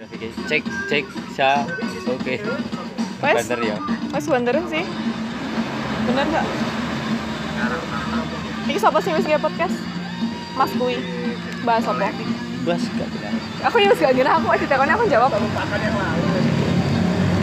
[0.00, 1.04] Oke, cek cek
[1.36, 1.68] sa
[2.08, 2.34] oke
[3.20, 3.76] Wes, bener ya
[4.16, 4.84] wes bener sih.
[6.08, 6.46] Bener gak?
[8.64, 9.76] Ini siapa sih wis nge podcast?
[10.56, 10.96] Mas Kui.
[11.68, 12.08] Bahas apa?
[12.64, 13.32] bas gak benar
[13.68, 15.36] Aku ya wis gak ngira aku aja tekonnya aku jawab.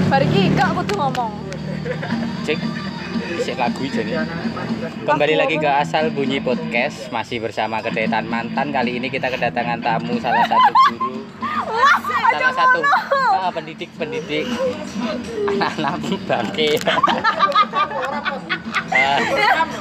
[0.10, 1.32] Bari iki gak aku tuh ngomong.
[2.42, 2.58] cek
[3.38, 4.24] isi lagu jadi
[5.06, 10.16] kembali lagi ke asal bunyi podcast masih bersama kedetan mantan kali ini kita kedatangan tamu
[10.18, 12.80] salah satu guru salah satu
[13.32, 14.46] ah, pendidik pendidik
[15.52, 15.94] anak-anak
[16.26, 16.70] bangke
[18.88, 19.20] Ah,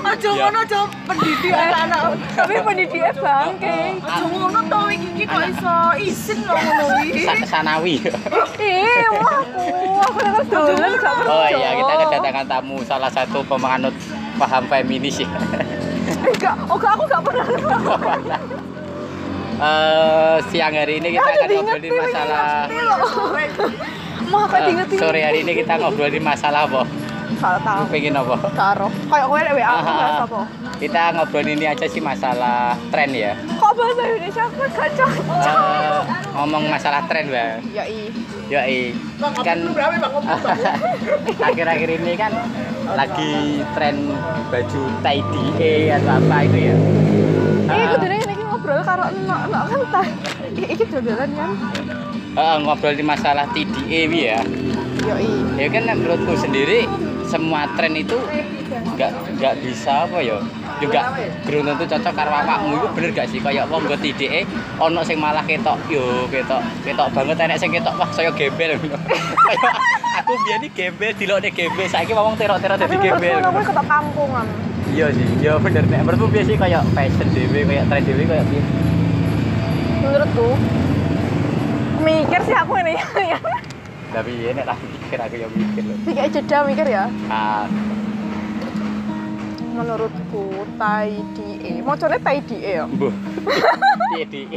[0.05, 0.45] Aja Ya.
[0.45, 2.03] ngono aja pendidik anak-anak.
[2.35, 3.79] Tapi pendidiknya bangke.
[4.03, 7.23] Aja ngono to iki iki kok iso isin lho ngono iki.
[7.23, 8.03] sa- sanawi
[8.59, 9.63] Ih, wah aku.
[10.03, 11.25] Aku gak percaya.
[11.25, 13.95] oh iya kita kedatangan tamu salah satu pemanut
[14.37, 15.29] paham feminis ya
[16.27, 17.47] Enggak, oh aku gak pernah.
[19.57, 22.69] Eh, siang hari ini kita akan ngobrolin masalah
[24.27, 24.99] Mah aku Eh, diingetin.
[24.99, 26.83] sore hari ini kita ngobrolin masalah apa?
[27.37, 27.83] Salah tahu.
[27.89, 28.37] Pengen apa?
[28.53, 28.89] Karo.
[29.07, 30.41] Kayak kowe lek WA aku bahas apa?
[30.77, 33.33] Kita ngobrolin ini aja sih masalah tren ya.
[33.57, 35.11] Kok bahasa Indonesia aku gak cocok.
[35.41, 36.01] Eh,
[36.35, 37.65] ngomong masalah tren, Bang.
[37.71, 38.13] Ya i.
[38.47, 38.93] Yoi.
[39.41, 39.59] Kan
[41.49, 42.33] akhir-akhir ini kan
[42.89, 43.33] lagi
[43.73, 43.97] tren
[44.47, 46.77] baju tie dye atau apa itu ya.
[47.67, 48.26] Eh, iki
[48.67, 50.03] ngobrol karo enak enak kan ta.
[50.59, 51.51] Iki dodolan kan.
[52.35, 54.43] eh, ngobrolin masalah TDE ya.
[55.07, 55.31] Yo i.
[55.55, 56.91] Ya kan menurutku sendiri
[57.31, 58.19] semua tren itu
[58.67, 60.43] nggak nggak bisa apa ya
[60.83, 61.15] juga
[61.47, 64.43] geruntung tuh cocok karo awakmu itu bener gak sih kayak wong nggo tidike
[64.83, 68.79] ono sing malah ketok yo ketok ketok banget enek sing ketok wah saya gembel
[70.19, 74.66] aku biyen iki gembel dilokne gembel saiki wong terok-terok dadi gembel ketok kampungan.
[74.97, 78.45] Iya sih iya bener nek menurutku biasa sih kayak fashion dhewe kayak tren dhewe kayak
[78.49, 78.63] piye
[79.99, 80.49] Menurutku
[82.01, 82.95] mikir sih aku ini
[83.27, 83.39] ya.
[84.09, 87.05] tapi ya nek tak pikir aku yang mikir loh Kayak jeda mikir ya.
[87.29, 87.67] ah
[89.69, 90.45] Menurutku
[90.81, 91.85] tai die.
[91.85, 92.89] Mocone tai die ya.
[92.89, 93.13] mbuh
[94.11, 94.57] TDE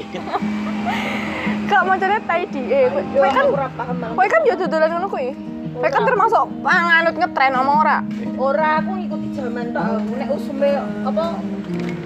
[1.67, 2.87] Gak mocone tai die.
[2.87, 4.15] Kowe kan ora paham.
[4.15, 5.35] kowe kan yo dodolan ngono kuwi.
[5.75, 7.97] Kowe kan termasuk panganut ngetren omong ora.
[8.39, 9.83] Ora aku ngikuti zaman tok.
[9.83, 10.13] aku.
[10.13, 10.69] Nek usume
[11.03, 11.23] apa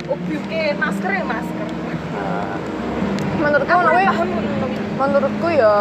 [0.05, 1.67] ubyuke masker ya masker.
[2.13, 2.55] Ah,
[3.33, 4.29] Menurutku Aku paham
[4.93, 5.73] menurutku ya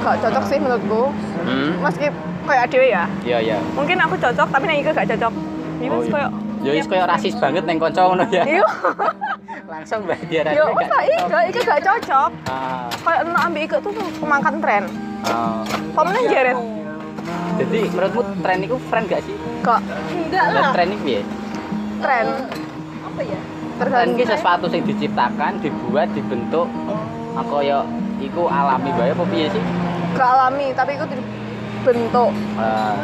[0.00, 1.02] gak cocok sih menurutku.
[1.42, 2.06] hmm Meski
[2.42, 3.04] kayak dhewe ya.
[3.22, 5.32] iya iya Mungkin aku cocok tapi nek iki gak cocok.
[5.82, 6.12] Oh, wis iya.
[6.14, 6.28] koyo
[6.62, 8.46] Ya wis koyo rasis banget neng kanca ngono ya.
[8.46, 8.66] Iya.
[9.72, 11.18] Langsung mbak dia Yo wis lah iki
[11.50, 12.30] iki gak cocok.
[12.46, 14.82] Ah, Kayak enak ambek iki tuh pemangkat tren.
[15.26, 15.60] ah.
[15.92, 16.56] Kok meneh jeret?
[17.60, 19.36] Jadi menurutmu tren itu friend gak sih?
[19.62, 19.80] Kok
[20.10, 20.70] Enggak lah.
[20.72, 21.22] tren itu ya?
[21.98, 22.26] tren
[23.02, 23.40] Apa ya?
[23.78, 26.66] Tren itu sesuatu yang diciptakan, dibuat, dibentuk
[27.32, 27.80] aku ya
[28.18, 29.62] iku alami bae apa piye sih?
[30.12, 32.94] gak alami tapi itu dibentuk Ah,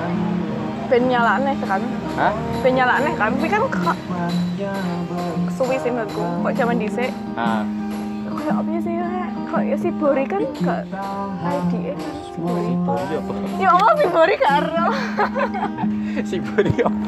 [0.87, 1.81] ben nyalane kan.
[2.15, 2.33] hah?
[2.61, 3.33] Ben nyalane kan.
[3.33, 3.97] Tapi kan kok
[5.51, 6.23] suwi sih menurutku.
[6.43, 7.65] Kok zaman dhisik Ah,
[8.29, 9.07] kayak apa sih ya?
[9.49, 10.83] Kok ya si Bori kan gak
[11.41, 11.99] ID kan
[12.39, 13.03] si Bori.
[13.05, 13.33] iya apa?
[13.59, 14.85] Ya Allah si Bori karo.
[16.21, 16.99] Si Buri apa?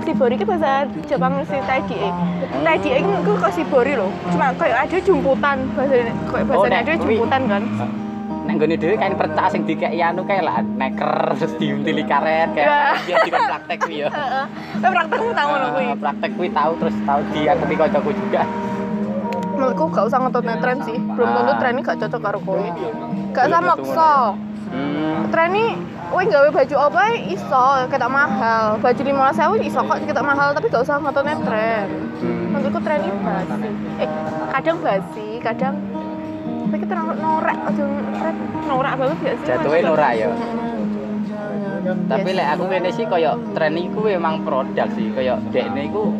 [0.00, 0.72] si Bori kan bahasa
[1.04, 1.96] Jepang si Taiji.
[2.58, 4.08] Taiji kan aku kok si Bori loh.
[4.28, 7.62] Cuma kayak ada jumputan bahasa kayak bahasa nek ada kuwi- jumputan kan.
[8.40, 12.56] Nek nggone dhewe kain percak sing dikeki anu kae lah neker terus diuntili karet Ya.
[12.56, 14.08] kayak dia tidak praktek kuwi ya.
[14.16, 14.44] Heeh.
[14.80, 15.84] Tapi praktekmu tahu loh kuwi.
[15.86, 18.42] Ah, praktek kuwi tahu terus tahu diakui kancaku juga.
[19.52, 20.96] Menurutku gak usah ngetut tren sih.
[20.96, 21.58] Belum tentu Ah.
[21.60, 22.64] tren ini gak cocok karo kowe.
[23.30, 24.10] Gak Belum sama tentu maksa.
[24.70, 25.26] Hmm.
[25.30, 25.66] Tren ini
[26.10, 28.82] Kowe gawe baju apa iso ketok mahal.
[28.82, 31.86] Baju 15.000 iso kok ketok mahal tapi gak usah ngetut tren.
[32.18, 32.50] Hmm.
[32.50, 33.70] Menurutku tren ini basi.
[34.02, 34.08] Eh,
[34.50, 35.74] kadang basi, kadang
[36.70, 37.84] tapi kita norak aja
[38.18, 38.34] tren
[38.66, 39.46] norak banget gak sih?
[39.54, 40.28] Jatuhnya norak ya.
[40.34, 40.78] Mm-mm.
[42.10, 46.10] Tapi lek aku ngene sih koyo tren iku emang produk sih, koyo dekne iku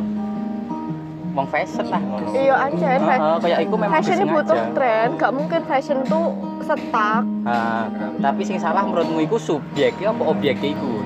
[1.35, 2.03] wong fashion lah.
[2.31, 7.23] Iya anjir, Heeh, koyo iku memang fashion butuh tren, gak mungkin fashion tuh setak.
[7.43, 7.85] Ah,
[8.17, 11.03] tapi sing salah menurutmu iku subjeknya apa objeknya iku?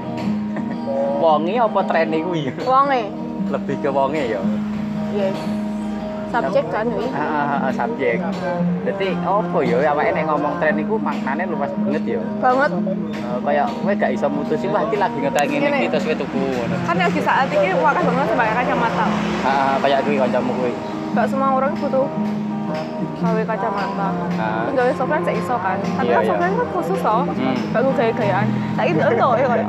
[1.22, 2.52] Wonge apa trene iku ya?
[2.62, 3.02] Wonge,
[3.48, 4.40] Lebih ke wonge ya.
[5.12, 5.36] yes.
[6.28, 6.82] Subjek kan.
[7.14, 8.18] Ah, ah, ah, subjek.
[8.82, 12.20] Dadi apa ya awake nek ngomong tren iku maknane luas banget ya.
[12.42, 12.70] Banget.
[12.74, 16.42] Eh, Kayak kowe gak iso mutusin wah iki lagi ngetren ngene iki terus kowe tuku
[16.42, 16.76] ngono.
[16.90, 19.06] Kan yang di saat ini wakil banget sebagai kacamata.
[19.46, 20.72] Ah, kayak kuwi kancamu kuwi.
[21.14, 22.06] Gak semua orang butuh
[23.22, 24.08] gawe kacamata.
[24.38, 24.66] Ah.
[24.70, 25.78] Gawe software saya iso kan.
[25.80, 26.28] Tapi Iya, kan iya.
[26.30, 27.22] software kan khusus loh.
[27.26, 27.56] Hmm.
[27.72, 28.46] Gak gaya-gayaan.
[28.76, 29.68] Tak itu ento ya kayak.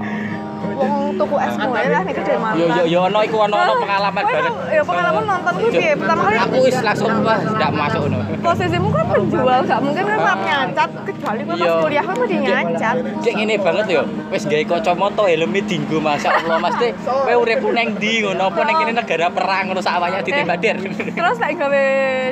[0.67, 2.57] Wong tuku es mulai lah nih dari mantan.
[2.57, 4.44] Yo yo yo ono iku ono ono pengalaman Kowe banget.
[4.47, 5.91] kan- Ya pengalaman nonton gue piye?
[5.95, 8.17] Pertama kali Aku wis langsung wah ndak masuk ngono.
[8.38, 11.73] posisimu kan penjual, gak mungkin kan rap nyancat kecuali gue pas Iya.
[11.79, 12.95] kuliah kan mesti nyancat.
[13.19, 14.01] Cek ngene banget yo.
[14.27, 16.91] Wis gawe kacamata helme dinggo masyaallah Mas Teh.
[17.01, 20.77] Kowe uripku neng ndi ngono apa ning kene negara perang ngono sak wayah ditembak dir.
[21.12, 21.85] Terus lek gawe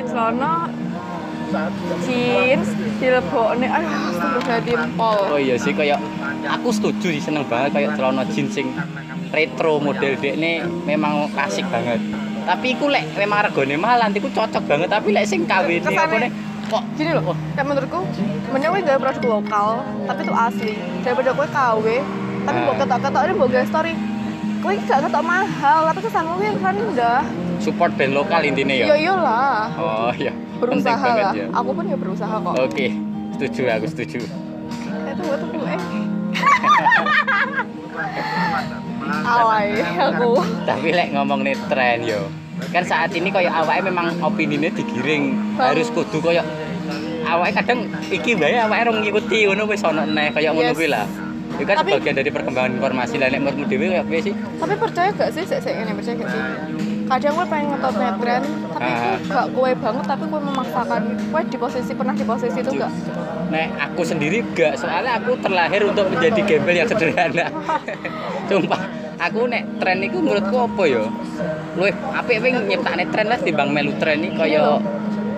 [0.04, 0.52] celana
[2.02, 5.18] jeans dilebokne aduh terus jadi pol.
[5.28, 5.98] Oh iya sih kayak
[6.46, 8.68] aku setuju sih seneng banget kayak celana jeans sing
[9.30, 10.52] retro model dek ini
[10.84, 11.98] memang klasik banget.
[12.44, 15.88] Tapi iku lek memang regane mahal nanti ku cocok banget tapi lek sing KW ini
[15.90, 16.30] apa nih
[16.64, 18.00] kok Gini loh, ya menurutku,
[18.48, 19.68] mending gue gawe produk lokal,
[20.08, 20.72] tapi itu asli.
[21.00, 21.86] Daripada gue KW,
[22.40, 22.64] tapi Ah.
[22.64, 23.92] buat ketok-ketok ini buat gawe story.
[24.58, 27.20] Gue gak ketok mahal, tapi kesan gue yang rendah.
[27.60, 28.86] support band lokal intinya ya.
[28.86, 30.32] Ya iyalah, Oh iya.
[30.56, 31.32] Berusaha lah.
[31.32, 31.46] ya.
[31.52, 32.54] Aku pun ya berusaha kok.
[32.58, 32.86] Oke,
[33.32, 34.18] setuju aku setuju.
[35.04, 35.80] Eh tunggu tunggu eh.
[39.24, 40.30] Alay aku.
[40.64, 42.28] Tapi lek ngomong nih tren yo.
[42.70, 45.74] Kan saat ini kayak awake memang opininya digiring Bang.
[45.74, 46.46] harus kudu kayak
[47.26, 51.06] awake kadang iki bae awake rong ngikuti ngono wis ono neh kayak ngono kuwi lah.
[51.54, 54.34] Itu kan Tapi- sebagian dari perkembangan informasi lah nek menurutmu dhewe piye sih?
[54.34, 56.42] Tapi percaya gak sih, saya ini percaya gak sih?
[57.04, 58.42] Kadang gue pengen ngetop netren,
[58.72, 61.02] tapi gue gak kue banget, tapi gue memaksakan.
[61.28, 62.92] Gue di posisi pernah di posisi itu gak?
[63.52, 67.52] Nek aku sendiri gak, soalnya aku terlahir untuk menjadi gembel yang sederhana.
[68.48, 68.80] Sumpah,
[69.20, 71.04] aku nek tren itu menurutku apa ya?
[71.76, 74.78] Luwih apik wing nyiptakne tren lah timbang melu tren iki kaya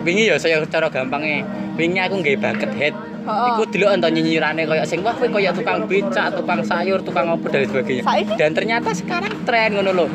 [0.06, 1.42] wingi ya saya cara gampangnya
[1.74, 2.94] wingi aku nggawe bucket head.
[3.26, 7.46] Iku dulu ento nyinyirane kaya sing wah kowe kaya tukang becak, tukang sayur, tukang apa
[7.50, 8.06] dan sebagainya.
[8.38, 10.06] Dan ternyata sekarang tren ngono lho.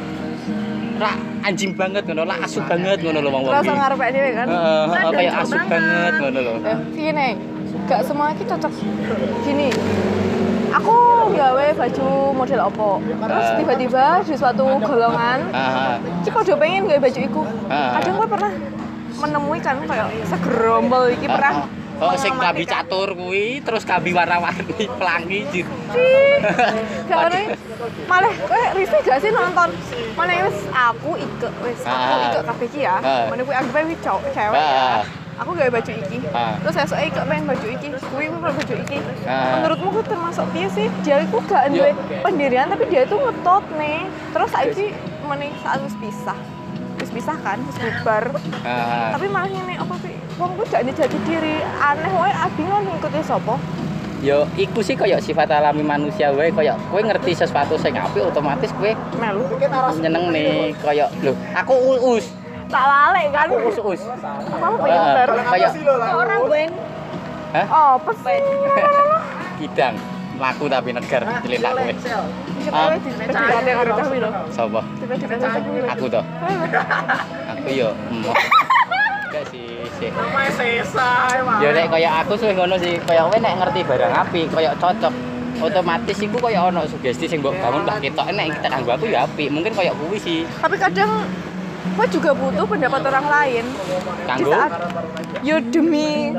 [1.02, 3.54] Ra anjing banget ngono, lah asu banget ngono lho wong-wong.
[3.58, 3.80] Terus iki.
[3.82, 4.48] ngarep aja kan?
[4.48, 5.72] Heeh, heeh, Nah, kayak asu banget.
[5.74, 6.54] banget ngono lho.
[6.62, 7.28] Eh, gini,
[7.90, 8.74] gak semua itu cocok.
[9.42, 9.70] Gini,
[10.70, 10.96] aku
[11.34, 12.08] gawe baju
[12.38, 15.40] model opo, terus tiba-tiba di suatu golongan,
[16.22, 17.42] cik kok pengen gawe baju iku.
[17.66, 18.52] Kadang gue pernah
[19.22, 21.81] menemui kan kayak segerombol iki pernah.
[22.02, 25.68] Oh, sing kabi catur kuwi, terus kabi warna-warni pelangi jir.
[27.08, 27.40] Ono
[28.10, 29.70] malah kowe risih gak sih nonton?
[30.14, 32.26] Mana wis aku ike wis aku Ah.
[32.26, 32.98] ike kabeh iki ya.
[32.98, 33.30] Ah.
[33.30, 34.82] mana kuwi anggap wis cowok cewek ya.
[34.98, 35.02] Ah.
[35.38, 36.18] aku gawe baju iki.
[36.62, 37.88] Terus esok ike pengen baju iki.
[37.94, 38.98] Kuwi pengen baju iki.
[39.28, 40.88] Menurutmu ku termasuk piye sih?
[41.02, 44.02] Dia itu gak duwe pendirian tapi dia itu ngetot nih
[44.34, 44.90] terus saiki
[45.24, 46.40] meneh saat wis pisah.
[46.98, 48.34] Wis pisah kan wis bubar.
[49.14, 50.11] Tapi malah ngene apa sih
[50.42, 53.62] wong ku gak jati diri aneh wae bingung ngikuti sapa.
[54.22, 58.74] Yo, iku sih kayak sifat alami manusia wae kayak kowe ngerti sesuatu sing apik otomatis
[58.74, 58.90] kowe
[59.22, 59.46] melu.
[60.02, 62.26] Nyeneng nih kayak lho aku uus
[62.72, 63.48] tak lalik kan?
[63.52, 64.02] Aku us us
[64.48, 65.72] kamu pinter kayak
[66.10, 66.64] Orang gue
[67.68, 68.42] oh pesen
[69.60, 69.96] kidang
[70.42, 72.96] laku tapi negar kowe
[73.30, 74.30] pedihane karo cawi lho.
[74.50, 74.82] sapa?
[75.94, 76.24] Aku toh.
[77.54, 77.90] Aku yo
[79.32, 79.71] enggak sih
[80.02, 80.74] sih
[81.62, 85.14] ya nek kayak aku sih ngono sih kayak kowe nek ngerti barang api kayak cocok
[85.62, 89.30] otomatis iku kayak ono sugesti sing mbok bangun mbak ketok nek kita kanggo aku ya
[89.30, 90.42] apik mungkin kayak kuwi sih.
[90.58, 91.22] Tapi kadang
[91.82, 93.66] gue juga butuh pendapat orang lain.
[94.26, 94.52] Kanggo?
[94.54, 94.72] Saat
[95.46, 96.34] yo demi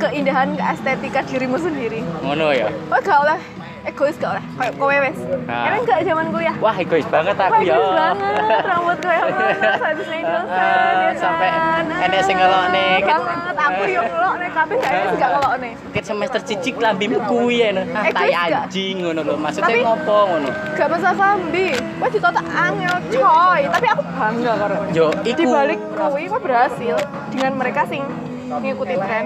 [0.00, 2.00] keindahan estetika dirimu sendiri.
[2.24, 2.68] ngono ya?
[2.72, 3.38] Gue gak oleh
[3.84, 5.18] egois gak oleh kayak kowe wes.
[5.44, 5.68] Ah.
[5.68, 6.56] Emang gak zaman kuliah.
[6.56, 9.28] wah egois banget aku Wah, ya egois banget, rambut gue yang
[9.86, 11.84] habis naik dosen, ya Sampai kan?
[12.00, 12.86] enek sing ngelokne.
[13.02, 15.70] Banget, aku yang ngelokne, tapi kayaknya sih gak ngelokne.
[15.92, 17.70] Ket semester cicik lambimu kuwi ya.
[17.92, 18.64] Ah, Egois tai gak?
[18.66, 19.34] anjing ngono lho.
[19.36, 20.48] Maksudnya Tapi- ngopo ngono?
[20.74, 25.36] Gak masalah lambi, gue ditotak angel coy, tapi aku bangga karo Yo iku.
[25.36, 26.96] di balik kuwi gue berhasil
[27.28, 28.00] dengan mereka sing
[28.46, 29.24] ngikuti tren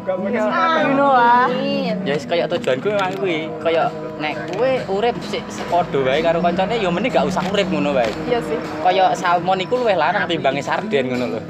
[0.00, 0.44] Ya
[0.80, 1.46] you know lah
[2.00, 3.52] Ya wis kaya tujuanku memang kuwi.
[3.60, 7.92] Kaya nek kowe urip sik padha wae karo kancane ya mending gak usah urip ngono
[7.92, 8.08] wae.
[8.24, 11.40] iya sih Kaya salmon iku luwih larang timbange sarden ngono lho.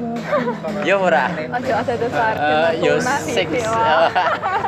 [0.82, 1.26] Ya ora.
[1.30, 2.32] aja ada dasar
[2.76, 3.48] Eh, nasi sing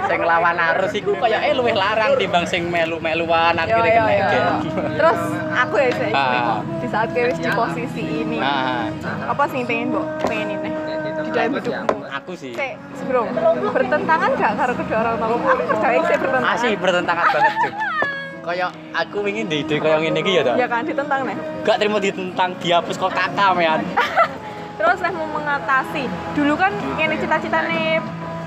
[0.03, 4.27] sing lawan arus iku kaya eh luwih larang timbang sing melu-meluan Yo, akhirnya yo, kena
[4.29, 4.59] geng.
[4.93, 5.19] terus
[5.53, 6.59] aku ya sih Ah.
[6.77, 8.87] di saat gue wis di posisi ini Ah,
[9.25, 11.02] apa sih yang pengen mbok pengen ini di
[11.33, 12.53] dalam hidupmu aku sih.
[13.09, 13.23] Bro,
[13.73, 15.27] bertentangan gak karo kedua orang tua?
[15.27, 16.55] Aku percaya sih bertentangan.
[16.57, 17.73] Asih bertentangan banget cuy.
[18.43, 20.53] Kayak aku ingin di ide kayak ngene iki ya ta.
[20.59, 21.37] Ya kan, ditentang nih.
[21.63, 23.81] Gak terima ditentang dihapus kok kakak mean.
[24.79, 26.05] Terus lah mau mengatasi.
[26.35, 28.03] Dulu kan ini cita-cita nih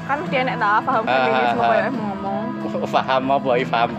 [0.06, 1.70] kan dia nek tak paham Ah, feminisme ah, ah.
[1.74, 2.45] kayak ngomong.
[2.96, 3.90] Paham apa paham.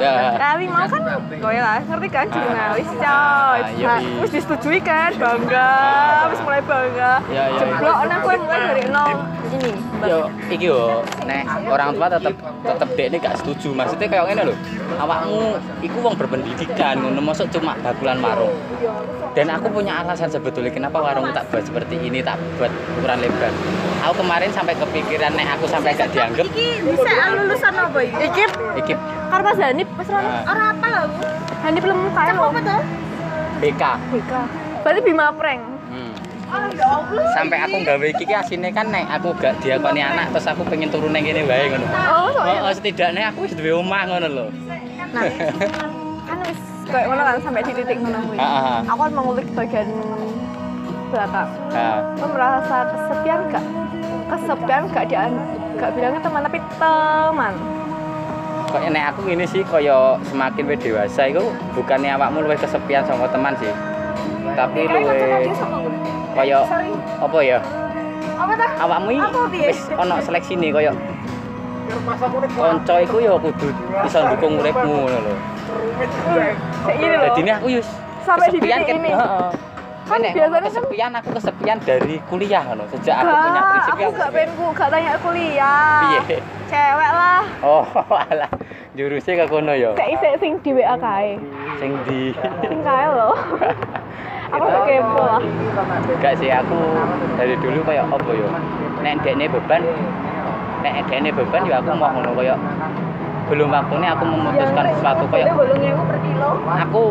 [0.00, 0.14] Ya.
[0.38, 3.04] Tapi mau kan gue lah, ngerti kan jurnalis coy.
[3.04, 3.94] Ah, iya,
[4.28, 5.72] disetujui kan, bangga,
[6.30, 7.12] wis mulai bangga.
[7.30, 9.12] Ya, ya, Jeblok nek gue mulai dari nol.
[9.54, 9.70] Ini
[10.04, 10.20] yo
[10.50, 13.68] iki yo nek orang tua tetep tetep dek ini gak setuju.
[13.72, 14.54] Maksudnya kayak ngene lho
[15.00, 18.54] awakmu iku wong berpendidikan ngono masuk cuma bakulan warung.
[19.34, 23.52] Dan aku punya alasan sebetulnya kenapa warung tak buat seperti ini tak buat ukuran lebar.
[24.04, 26.46] Aku kemarin sampai kepikiran nek aku sampai gak dianggap.
[26.50, 28.16] Iki bisa lulusan apa iki?
[28.28, 28.44] iki
[28.78, 28.94] iki
[29.32, 31.04] karo Mas Hanif ora ah, Ora apa lho.
[31.64, 32.82] Hanif belum kaya tuh?
[33.64, 33.82] BK
[34.12, 34.32] BK
[34.84, 35.73] berarti Bima Prank
[37.34, 40.88] sampai aku gawe iki ki asine kan nek aku gak diakoni anak terus aku pengen
[40.88, 44.46] turun nang kene wae ngono oh soalnya Oh, setidaknya aku wis duwe omah ngono lho.
[45.10, 45.22] nah
[46.28, 48.78] kan wis kayak ngono kan sampai di titik ngono kuwi Heeh.
[48.84, 49.88] aku kan mengulik bagian
[51.10, 51.50] belakang
[52.18, 53.64] Lo merasa kesepian gak?
[54.26, 55.22] Kesepian gak dia
[55.74, 57.54] gak bilangnya teman tapi teman.
[58.64, 63.30] kok nek aku ini sih kaya semakin we dewasa iku bukannya awakmu luwih kesepian sama
[63.30, 63.70] teman sih.
[64.50, 65.54] Tapi luwih
[66.34, 66.58] kaya
[67.18, 67.58] apa ya?
[68.34, 68.70] Apa tuh?
[68.76, 69.30] Awakmu iki
[69.62, 70.92] wis ana seleksi nih kaya
[72.50, 73.68] kanca iku ya kudu
[74.02, 75.34] iso ndukung uripmu ngono lho.
[76.32, 77.36] Loh.
[77.36, 77.88] Ini aku yus
[78.24, 79.10] Sampai di titik ket- ini.
[79.12, 79.50] Heeh.
[80.04, 82.84] Kan biasanya kan- kesepian aku kesepian dari kuliah ngono.
[82.88, 86.00] Sejak aku punya Gak, prinsip aku gak pengen ku, gak tanya kuliah.
[86.24, 86.38] Piye?
[86.64, 87.42] Cewek lah.
[87.60, 87.84] Oh,
[88.24, 88.50] alah.
[88.92, 89.92] Jurusnya ke kono ya.
[89.92, 91.36] Kayak sing di WA kae.
[91.76, 93.36] Sing di Sing kae loh.
[94.54, 95.40] aku gak kepo lah.
[96.08, 96.78] Enggak sih aku
[97.36, 98.48] dari dulu kayak apa ya?
[99.02, 99.82] Nek dekne beban
[100.84, 102.58] nek dekne beban ya aku mau ngono kayak
[103.44, 106.48] belum waktunya aku memutuskan sesuatu kayak per kilo.
[106.64, 107.02] aku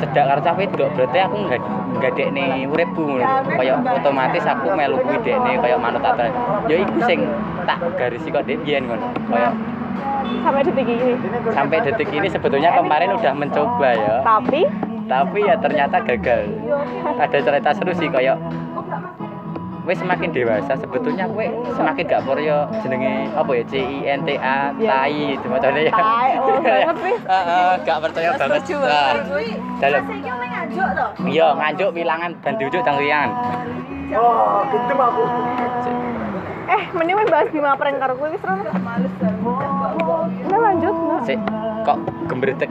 [0.00, 1.60] cedak karo cah wedok berarti aku nggak
[2.00, 3.24] nggak dekne uripku ngono
[3.60, 6.32] kayak otomatis aku melu kuwi dekne kayak manut aturan
[6.64, 7.28] ya iku sing
[7.68, 9.52] tak garisi kok dek yen ngono kayak
[10.22, 11.12] Sampai detik ini.
[11.52, 14.64] sampai detik ini sebetulnya kemarin udah mencoba ya Tapi
[15.12, 16.48] tapi ya ternyata gagal
[17.20, 18.40] ada cerita seru sih kayak
[19.84, 21.42] wes semakin dewasa sebetulnya kowe
[21.74, 24.88] semakin gak percaya jenenge apa ya C I N T A Iya.
[24.88, 25.94] tai itu macamnya ya
[26.38, 28.62] oh, gak percaya banget.
[28.78, 29.12] Nah,
[29.82, 30.02] Dalam.
[31.26, 33.30] iya nganjuk bilangan dan diujuk dan riangan
[36.72, 38.64] eh mending we bahas Bima Prank karo kowe wis rono.
[40.46, 40.94] Udah lanjut.
[40.94, 41.20] Nah.
[41.26, 41.38] sik
[41.84, 41.96] kok
[42.30, 42.70] gembretek?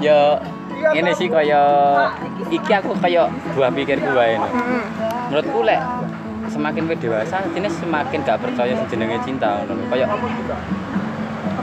[0.00, 0.20] ya
[0.96, 1.62] ini sih kaya
[2.48, 4.34] iki aku kaya buah pikirku wae
[5.28, 5.80] menurutku lek
[6.50, 10.06] semakin kowe dewasa jenis semakin gak percaya sing jenenge cinta ngono kaya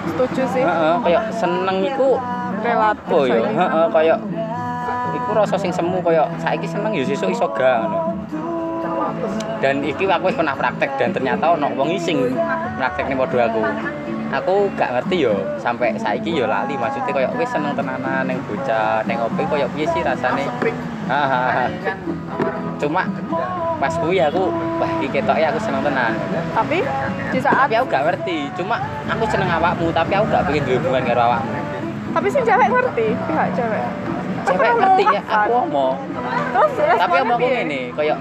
[0.07, 0.63] Setuju sih.
[0.63, 2.15] heeh kaya seneng iku
[2.63, 3.11] Relatif.
[3.11, 3.43] oh ya?
[3.43, 3.53] saiki.
[3.59, 4.15] heeh kaya
[5.13, 7.99] iku rasa sing semu kaya saiki seneng ya sesuk iso gak ngono
[9.59, 12.31] dan iki aku wis pernah praktek dan ternyata ono wong ising
[12.79, 13.61] praktekne padha aku
[14.27, 19.03] aku gak ngerti yo sampai saiki yo lali maksudnya kaya wis seneng tenanan ning bocah
[19.07, 20.43] ning opo kaya piye sih rasane?
[21.07, 21.71] Hahaha
[22.77, 23.07] cuma
[23.79, 26.13] pas kuwi aku wah iki ketoke aku seneng tenan.
[26.51, 26.83] Tapi
[27.31, 28.75] di saat tapi aku gak ngerti cuma
[29.07, 31.53] aku seneng awakmu tapi aku gak pengen hubungan karo awakmu.
[32.17, 33.85] Tapi si cewek ngerti, pihak cewek.
[34.41, 35.95] cewek Kan ngerti ya aku omong.
[36.55, 38.15] Terus tapi omongku ngene kaya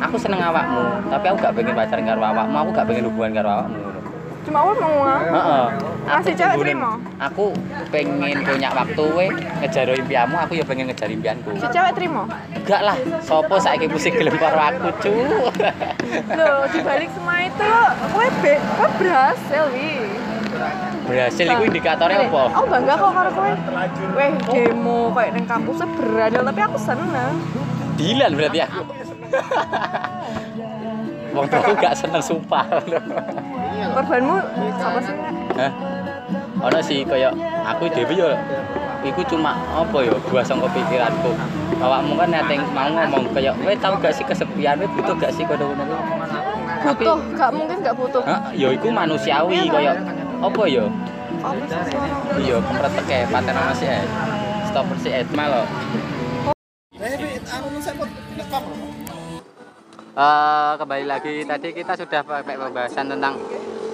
[0.00, 3.48] aku seneng awakmu tapi aku gak pengen pacaran karo awakmu aku gak pengen hubungan karo
[3.52, 3.99] awakmu
[4.40, 5.22] Cuma aku mau ngomong.
[5.30, 5.66] Heeh.
[6.10, 6.90] Masih cewek terima?
[7.22, 7.54] Aku
[7.92, 9.26] pengen punya waktu we
[9.62, 11.54] ngejar impianmu, aku ya pengen ngejar impianku.
[11.60, 12.24] Si cewek terima.
[12.56, 15.12] Enggak lah, sopo saiki pusing gelem karo aku, cu.
[16.34, 17.72] Loh, di balik semua itu
[18.10, 20.08] kowe be, kowe berhasil wi.
[21.06, 22.42] Berhasil iku indikatornya apa?
[22.58, 23.52] Aku bangga kok karo kowe.
[24.18, 27.32] Weh, demo kayak neng kampusnya berandal tapi aku seneng.
[28.00, 28.82] Dilan berarti aku.
[31.30, 32.64] Wong tuaku gak seneng sumpah.
[33.94, 34.36] Korbanmu
[34.80, 35.14] apa sih?
[35.58, 35.72] Hah?
[36.60, 37.32] Ono sih kaya
[37.64, 38.30] aku dhewe yo
[39.00, 41.32] iku cuma apa ya buah sangka pikiranku.
[41.80, 45.48] Awakmu kan nate mau ngomong kaya kowe tau gak sih kesepian, kowe butuh gak sih
[45.48, 45.96] kono ngono
[46.80, 48.20] Butuh, gak mungkin gak butuh.
[48.24, 48.52] Hah?
[48.52, 49.96] Ya iku manusiawi kaya
[50.40, 50.84] apa ya?
[51.40, 51.96] Apa sih?
[52.44, 53.88] Iya, kemretek ya, paten sih.
[53.88, 54.04] eh.
[54.68, 55.64] Stopper si Edma loh.
[60.20, 63.40] Eh, kembali lagi tadi kita sudah pakai pembahasan tentang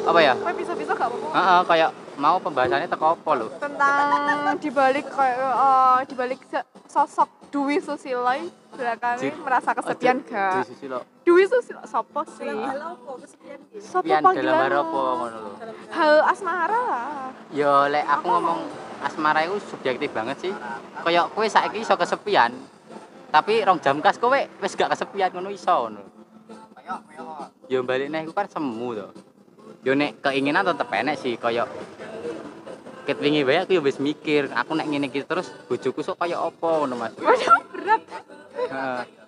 [0.02, 0.34] apa ya?
[0.34, 1.28] Kowe bisa-bisa gak apa-apa.
[1.38, 3.46] Heeh, kayak mau pembahasannya teko apa lho?
[3.62, 6.42] Tentang dibalik kayak eh, dibalik
[6.90, 8.42] sosok Dwi Susilai
[8.74, 11.00] belakangnya merasa kesepian gak Disusul lo.
[11.22, 13.86] Dwi itu sopo sih Halo, kok kesepian gitu.
[13.86, 15.50] sopo Pian dalam panggilan hal apa ngono lho.
[15.94, 18.60] hal asmara lah Yo lek aku ngomong
[18.98, 20.52] asmara itu subjektif banget sih.
[21.06, 22.50] Kayak kowe saiki iso kesepian.
[23.30, 26.15] Tapi rong jam kas kowe wis gak kesepian ngono iso ngono.
[27.66, 29.06] Yo balik iku kan semu to.
[29.82, 31.66] Yo nek keinginan tetep enek sih kayak
[33.06, 36.42] Ket wingi wae aku yo wis mikir, aku nek ngene iki terus bojoku sok kaya
[36.42, 37.14] apa ngono Mas.
[37.70, 38.02] berat.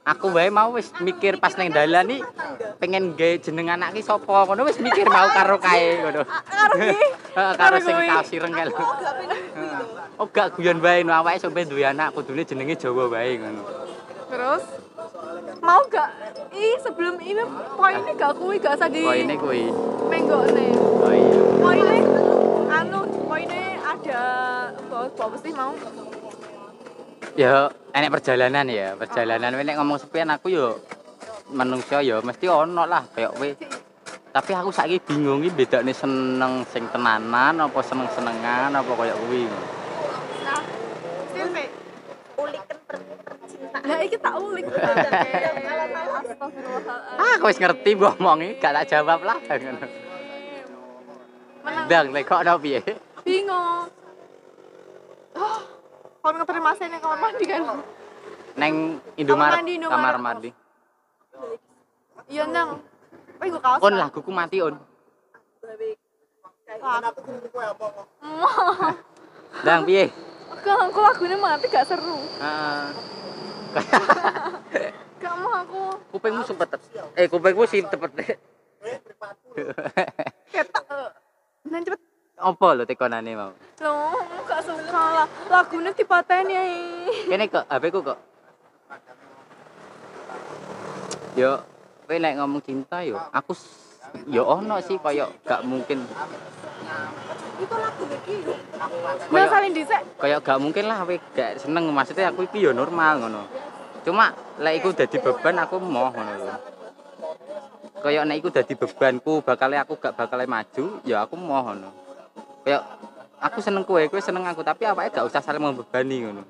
[0.02, 2.20] Aku wae mau wis mikir pas neng dalan nih
[2.82, 6.26] pengen gawe jeneng anak ki sapa ngono wis mikir mau karo kae ngono.
[6.26, 6.90] karo ki
[7.62, 8.08] karo sing kuwi.
[8.10, 9.82] kaos ireng kae Heeh.
[10.18, 13.62] Oh gak guyon wae no awake sampe duwe anak kudune jenenge Jawa wae ngono.
[14.26, 14.64] terus
[15.58, 16.08] mau gak
[16.50, 17.42] ih sebelum ini
[17.74, 19.68] poinnya gak kuwi gak usah di Poine kuwi.
[20.08, 20.66] menggokne
[20.98, 21.40] Oh iya.
[21.58, 21.96] poinnya
[22.72, 24.20] anu poinnya ada
[24.88, 25.74] bawa sih mau
[27.38, 30.74] Ya enek perjalanan ya, perjalanan Kowe nek ngomong sepian aku yo
[31.48, 33.50] menungso ya mesti ono lah kayak kowe.
[34.28, 39.46] Tapi aku saiki bingung iki bedane seneng sing tenanan apa seneng-senengan apa kayak kuwi.
[40.42, 40.60] nah
[41.30, 41.64] Silvi
[42.34, 43.77] ulikan per- percintaan.
[43.88, 44.64] Lah iki tak ulik.
[44.78, 46.36] Astagfirullahaladzim.
[47.16, 49.86] Ah, aku wis ngerti mbok omongi, gak tak jawab lah ngono.
[51.64, 51.84] Menang.
[51.88, 52.80] Ndang lek kok ono piye?
[53.24, 53.88] Bingung.
[55.38, 55.60] Oh,
[56.20, 57.62] kon ngeterima saya ning kamar mandi kan?
[58.58, 58.74] Neng
[59.16, 59.96] Indomaret mandi, Indomaret.
[59.96, 60.50] kamar mandi.
[62.28, 62.82] Iya nang.
[63.40, 63.80] Wih gue kaos.
[63.80, 64.76] On laguku mati on.
[69.64, 70.04] Ndang piye?
[70.48, 72.18] Enggak, aku lagunya mati gak seru.
[72.42, 72.86] Heeh.
[75.18, 75.82] Gak mau aku.
[76.10, 76.68] kupingmu sempet
[77.14, 78.12] eh kupingmu sih tepet
[80.48, 80.84] Ketak.
[80.86, 81.08] eh.
[81.64, 82.00] Nah cepet.
[82.38, 85.26] apa lo tekonane mau Loh, gak suka lah.
[85.48, 86.62] Lagunya dipateni ya.
[87.28, 88.18] kene kok HP ku kok
[91.34, 91.62] yo
[92.04, 93.52] kowe nek ngomong cinta yo aku
[94.26, 96.02] yo ono sih kaya gak mungkin
[97.58, 98.54] Itu lagu iki yo.
[98.78, 98.88] Nah,
[99.26, 100.02] Kayak- salin dhisik.
[100.14, 101.90] kaya gak mungkin lah kowe gak seneng.
[101.90, 103.42] Maksudnya aku iki yo normal ngono.
[104.06, 104.30] Cuma
[104.62, 106.56] lek iku dadi beban aku moh ngono lho.
[107.98, 111.90] Kaya nek iku dadi bebanku bakal aku gak bakal maju ya aku moh ngono.
[112.62, 112.78] Kaya
[113.42, 116.42] aku seneng kowe kowe seneng aku tapi awake gak usah saling membebani ngono.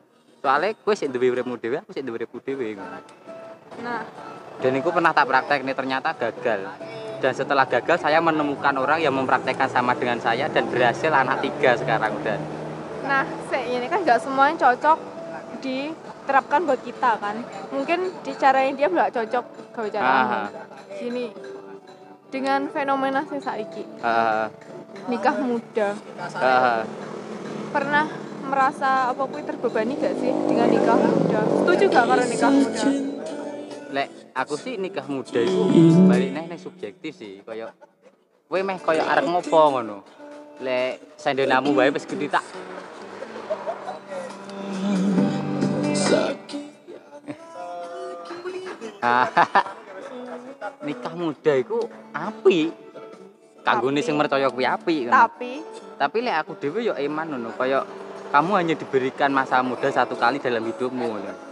[0.44, 3.00] Soalnya kowe sik duwe uripmu dhewe aku sik duwe uripku dhewe ngono.
[3.80, 4.02] Nah,
[4.60, 6.66] dan itu pernah tak praktek nih ternyata gagal
[7.18, 11.74] dan setelah gagal saya menemukan orang yang mempraktekkan sama dengan saya dan berhasil anak tiga
[11.74, 12.38] sekarang udah
[13.08, 15.18] nah, ini kan gak semuanya cocok
[15.58, 17.36] diterapkan buat kita kan.
[17.74, 20.42] Mungkin di caranya dia nggak cocok ke cara Aha.
[20.98, 21.30] Gini,
[22.28, 24.46] dengan fenomena sing saiki Eh,
[25.06, 25.94] nikah muda.
[26.18, 26.80] Eh,
[27.70, 28.06] pernah
[28.48, 31.40] merasa apa kuwi terbebani gak sih dengan nikah muda?
[31.44, 32.88] Setuju gak karo nikah muda
[33.88, 35.64] lek aku sih nikah muda itu
[36.04, 37.72] balik neh neh subjektif sih kaya
[38.44, 40.04] kowe meh kaya arek ngopo ngono?
[40.60, 42.44] Lek sendenamu wae wis gede tak.
[48.98, 49.30] Ah,
[50.86, 52.68] nikah muda iku api
[53.64, 55.52] kanggone sing percaya kuwi api tapi?
[55.96, 57.88] Tapi lek aku dhewe ya iman ngono kaya
[58.28, 61.47] kamu hanya diberikan masa muda satu kali dalam hidupmu ngono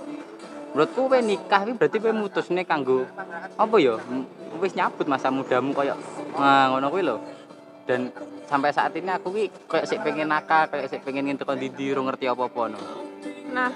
[0.76, 3.08] menurutku kowe nikah iki berarti kowe mutusne kanggo
[3.56, 3.96] apa ya?
[4.60, 5.96] Wis nyabut masa mudamu kaya
[6.36, 7.16] nah, ngono kuwi lho.
[7.88, 8.12] Dan
[8.44, 12.28] sampai saat ini aku ki kayak sik pengen nakal kayak sik pengen ndi ora ngerti
[12.28, 12.80] apa-apa no.
[13.56, 13.72] Nah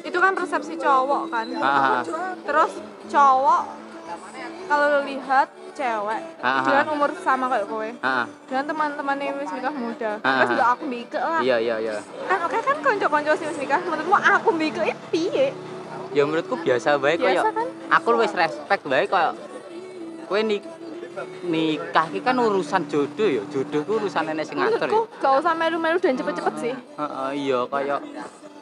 [0.00, 1.46] itu kan persepsi cowok kan?
[1.60, 2.02] Ah, ah.
[2.48, 2.72] terus
[3.12, 3.62] cowok
[4.72, 7.88] kalau lihat cewek Ah, dengan umur sama kayak kowe.
[8.48, 10.16] Dengan teman-temannya wis nikah muda.
[10.24, 11.44] Ah, terus juga aku mikir lah.
[11.44, 12.00] Iya iya iya.
[12.24, 15.52] Kan oke kan konco-konco sih wis nikah menurutmu aku mikir piye
[16.16, 17.66] ya menurutku biasa kaya biasa kan?
[17.92, 19.36] aku wis respect bae kaya
[20.24, 20.64] kowe nik
[21.44, 25.00] nikah iki kan urusan jodoh ya jodoh ku urusan nenek sing ngatur ya.
[25.20, 26.74] Gak usah melu-melu dan cepet-cepet sih.
[26.76, 27.96] Heeh, iya kaya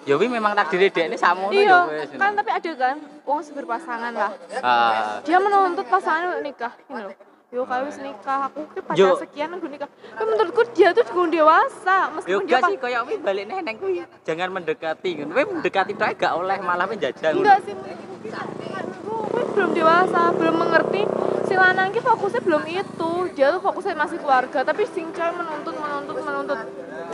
[0.06, 2.14] ya wi memang takdir dekne sakmono iya ya wis.
[2.14, 4.30] kan tapi ada kan wong sing berpasangan lah.
[4.62, 9.14] Ah, dia menuntut pasangan nikah ini loh yo kayak wis nikah aku ki Yo.
[9.14, 9.86] pacar sekian aku nikah.
[9.86, 13.44] Tapi menurutku dia tuh juga dewasa yo meskipun dia gak pa- sih kaya wi balik
[13.46, 19.44] neh neng kuwi jangan mendekati kan mendekati tok gak oleh malah menjajal enggak sih gue
[19.54, 21.02] belum dewasa belum mengerti.
[21.46, 23.12] Si lanang ki fokusnya belum itu.
[23.38, 26.58] Dia tuh fokusnya masih keluarga tapi sing cewek menuntut menuntut menuntut.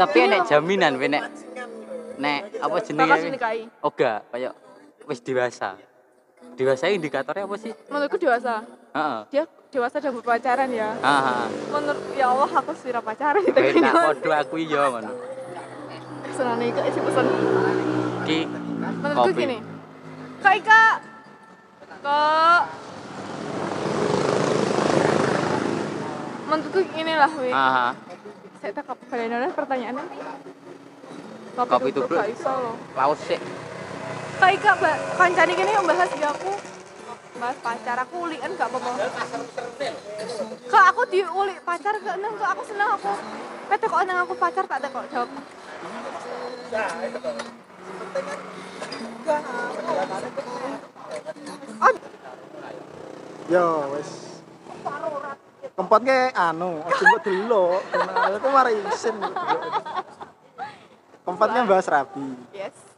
[0.01, 1.23] Tapi enek jaminan nek
[2.21, 3.69] nek apa jenenge?
[3.85, 4.57] oh gak kaya
[5.05, 5.77] wis dewasa.
[6.57, 7.73] Dewasa indikatornya apa sih?
[7.89, 8.65] Menurutku dewasa.
[8.93, 9.21] Heeh.
[9.33, 13.95] Dia dewasa dan berpacaran ya ah menurut ya Allah aku sira pacaran gitu kowe nak
[13.95, 15.13] kayaknya podo aku iya ngono
[16.35, 17.27] senane itu isi pesan
[18.27, 18.39] ki
[18.81, 19.43] menurutku Kopi.
[19.43, 19.59] gini
[20.41, 20.85] Kak Ika.
[22.01, 22.63] Kak.
[26.49, 27.53] Menurutku inilah wih.
[27.53, 27.89] Aha.
[28.65, 30.05] Saya tak kalian ada pertanyaannya.
[31.61, 32.25] Kopi tubruk.
[32.25, 32.77] Iso loh.
[32.97, 33.37] Laos sih.
[34.41, 36.53] Kak Ika, Mbak, kancane gini yang bahas di aku.
[37.41, 38.91] Bahas pacar aku ulian gak apa-apa.
[40.69, 43.13] Kak aku diulik pacar gak neng kok aku seneng aku.
[43.73, 45.31] Pete kok neng aku pacar tak ada kok jawab.
[51.81, 51.93] Oh,
[53.49, 53.65] Yo
[53.97, 54.11] wis.
[55.81, 57.81] Kempot ke anu, mbok delok.
[57.89, 59.17] Kenal aku mari isin.
[61.25, 62.37] Kempotnya bahas rabi.
[62.53, 62.90] yes.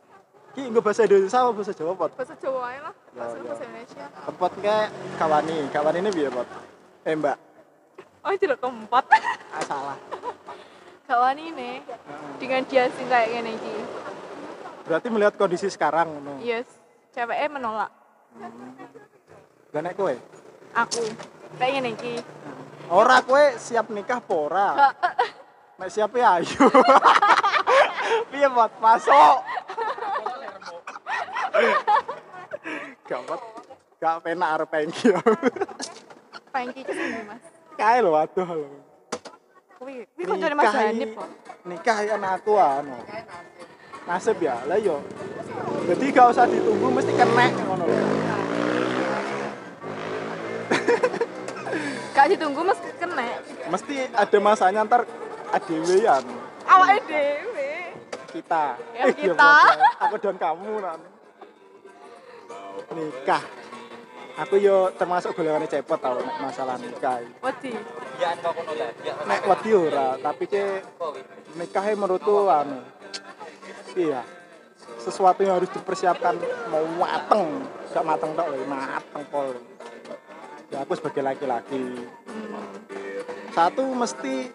[0.53, 2.11] Ki nggo bahasa Indonesia apa bahasa Jawa, Pot?
[2.13, 2.95] Bahasa Jawa aja lah.
[3.11, 3.45] Bahasa Ya, ya.
[3.47, 4.05] bahasa Indonesia.
[4.23, 4.77] Kempot ke
[5.17, 5.57] kawani.
[5.73, 6.49] Kawani ini piye, Pot?
[7.03, 7.37] Eh, Mbak.
[8.23, 9.05] Oh, tidak keempat.
[9.51, 9.99] Ah, salah.
[11.09, 11.83] Kawan ini
[12.39, 13.75] dengan dia sing kayak gini iki.
[14.83, 16.39] Berarti melihat kondisi sekarang ngono.
[16.39, 16.65] Yes.
[17.13, 17.91] Ceweknya menolak
[19.69, 20.15] Lah nek kowe?
[20.73, 21.03] aku.
[21.59, 22.15] Kayak gini iki.
[22.89, 24.69] Ora kowe siap nikah apa ora?
[24.73, 24.93] Gak,
[25.77, 26.65] Nek siap ya ayo.
[28.31, 28.73] Piye, Pot?
[28.79, 29.37] Masuk.
[33.03, 33.41] Gak, Pot.
[33.97, 35.09] Gak penak arep pengki.
[36.49, 37.43] pengen iki sih Mas.
[37.75, 38.69] Kae lho aduh lho.
[39.75, 41.29] Kuwi, kuwi koncone Mas Hanif kok.
[41.63, 42.99] nikahi anakku anu
[44.03, 44.99] nasib ya lah yo
[45.85, 47.99] jadi gak usah ditunggu mesti kena ngono lho
[52.13, 53.27] Gak ditunggu Mas kena.
[53.65, 55.03] mesti ada masanya ntar
[55.51, 56.25] adewean
[56.65, 57.71] Awake dhewe.
[58.29, 59.39] kita Ya, Eh, kita.
[59.39, 60.99] maksudnya, aku dan kamu nan
[62.95, 63.45] nikah.
[64.33, 67.21] Aku yo termasuk golongan cepet tau nek masalah nikah.
[67.45, 67.73] Wedi.
[69.29, 70.81] nek wedi ora tapi ke
[71.57, 72.81] nikahnya menurutku anu
[73.97, 74.25] iya.
[74.99, 76.39] Sesuatu yang harus dipersiapkan
[76.71, 77.67] mau mateng.
[77.93, 79.49] Gak mateng tok lho mateng pol.
[80.73, 82.09] Ya aku sebagai laki-laki.
[83.53, 84.49] Satu mesti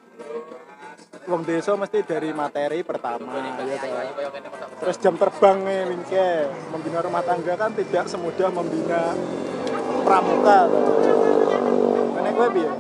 [1.28, 4.70] wong desa mesti dari materi pertama ya toh.
[4.80, 6.28] terus jam terbang nih wingke
[6.72, 9.12] membina rumah tangga kan tidak semudah membina
[10.08, 10.60] pramuka.
[12.24, 12.72] Nek kowe piye?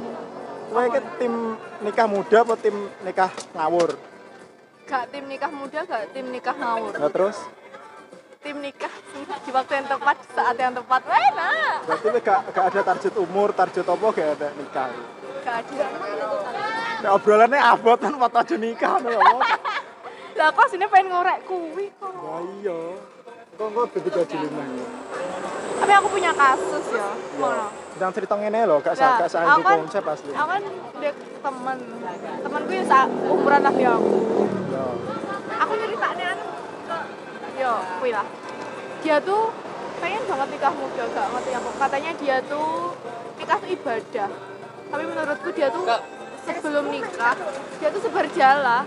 [0.71, 1.33] Kowe iki tim
[1.83, 3.89] nikah muda apa tim nikah ngawur?
[4.88, 6.95] Gak tim nikah muda, gak tim nikah ngawur.
[6.95, 7.38] Nah terus
[8.38, 8.93] Tim nikah
[9.43, 11.01] di waktu yang tepat, saat yang tepat.
[11.03, 11.77] Enak.
[11.83, 14.88] berarti gak, gak ada target umur, target apa gak ada nikah.
[15.47, 15.88] Ada.
[16.97, 19.15] Nek obrolannya abot kan foto aja nikah lho.
[20.38, 22.12] Lah kok sini pengen ngorek kuwi kok.
[22.13, 22.79] Ya iya.
[23.57, 24.38] Kok kok begitu aja.
[25.77, 27.10] Tapi aku punya kasus ya.
[27.38, 27.65] Ngono.
[27.95, 30.31] Sedang cerita ngene lho, gak sah gak aku kan- konsep asli.
[30.33, 30.63] Aku kan
[30.99, 31.77] dek temen.
[32.43, 34.17] Temenku yang sa- umuran lah ya aku.
[34.69, 34.86] Ya.
[35.57, 36.45] Aku ceritanya anu
[36.86, 36.97] ke
[37.57, 38.25] yo kuwi lah.
[39.01, 39.49] Dia tuh
[39.97, 41.69] pengen banget nikah muda, gak ngerti apa.
[41.81, 42.93] Katanya dia tuh
[43.38, 44.29] nikah tuh ibadah.
[44.88, 45.84] Tapi menurutku dia tuh
[46.47, 47.36] sebelum nikah,
[47.80, 48.80] dia tuh sebar jala.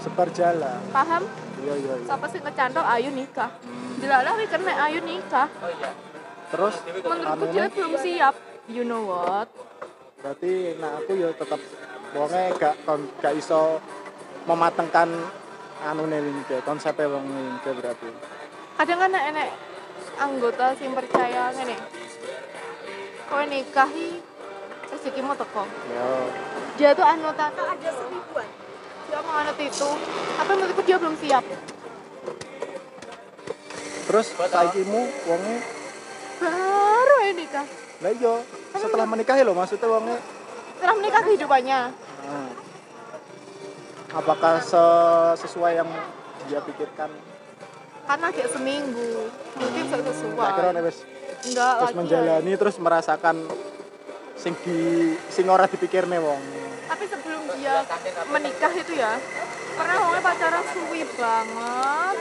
[0.00, 0.80] Sebar jalan.
[0.94, 1.22] Paham?
[1.58, 2.06] Iya iya iya.
[2.06, 3.50] Siapa sih ngecantol ayo nikah.
[3.98, 5.48] Jelalah wi kena ayo nikah.
[6.48, 8.34] Terus Menurutku anu dia belum siap.
[8.68, 9.48] You know what?
[10.18, 11.60] berarti nah aku ya tetap
[12.10, 13.78] wonge gak kon- gak iso
[14.50, 15.06] mematengkan
[15.86, 16.18] anu nih
[16.66, 18.10] konsepnya wong ini berarti.
[18.82, 19.48] kadang kan enek
[20.18, 21.76] anggota sing percaya ngene
[23.30, 24.18] kowe nikahi
[24.88, 25.64] rezekimu teko?
[25.88, 26.08] Ya.
[26.78, 27.62] dia tuh anut tata.
[27.74, 28.48] Aja seribuan.
[29.08, 29.88] Dia mau anut itu.
[30.36, 31.44] Tapi menurutku dia belum siap.
[34.08, 35.56] Terus saikimu wonge?
[36.40, 37.66] Baru ya nikah.
[37.98, 38.34] Lah iya
[38.78, 40.16] setelah menikahi loh maksudnya wonge?
[40.78, 41.80] Setelah menikah kehidupannya.
[41.92, 42.50] Nah,
[44.14, 45.88] apakah se- sesuai yang
[46.48, 47.10] dia pikirkan?
[48.08, 49.28] karena kayak seminggu.
[49.60, 50.98] Mungkin Tak sesuai nek wis.
[51.44, 51.98] Enggak terus lagi.
[52.00, 53.36] menjalani terus merasakan
[54.38, 54.78] sing di
[55.28, 56.40] sing ora dipikirne wong.
[56.88, 57.84] tapi sebelum dia
[58.32, 59.18] menikah itu ya
[59.76, 62.16] pernah ngomongnya pacaran suwi banget.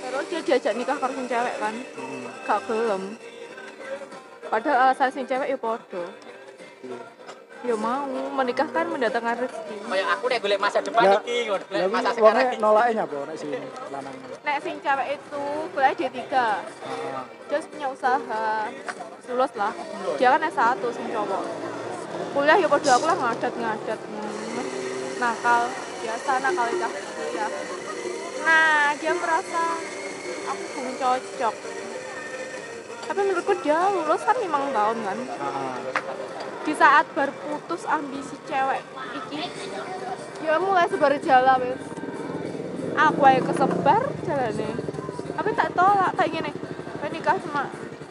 [0.00, 1.74] Terus dia diajak nikah karo sing cewek kan?
[2.48, 3.02] Gak gelem.
[4.48, 6.08] Padahal alasan sing cewek ya podo
[7.60, 9.74] ya mau menikah kan mendatangkan rezeki.
[9.84, 11.64] Kayak aku nek golek masa depan Lah, iki, ngono.
[11.88, 12.56] masa sekarang iki.
[12.56, 13.50] nolake nyapa nek sing
[13.90, 14.14] lanang.
[14.40, 16.58] nek sing cewek itu kuliah D3 Ah,
[17.44, 18.48] dia harus punya usaha.
[19.26, 19.72] Lulus lah.
[20.16, 21.42] Dia kan S1 sing cowok.
[22.32, 24.64] Kuliah ya podo aku lah ngadat ngadat Hmm,
[25.18, 25.62] nakal.
[26.00, 26.92] Biasa nakal cah
[27.30, 27.46] ya
[28.40, 29.76] nah dia merasa
[30.48, 31.54] aku belum cocok.
[33.02, 35.18] Tapi menurutku dia lulus kan limang tahun kan.
[35.36, 35.76] Ah.
[36.60, 38.84] Di saat baru putus ambisi cewek
[39.16, 39.48] iki
[40.44, 41.80] ya mulai sebar jala wis
[43.00, 44.70] aku aja kesebar jalane.
[45.36, 46.50] Tapi tak tolak kayak gini
[47.00, 47.62] "Kowe nikah cuma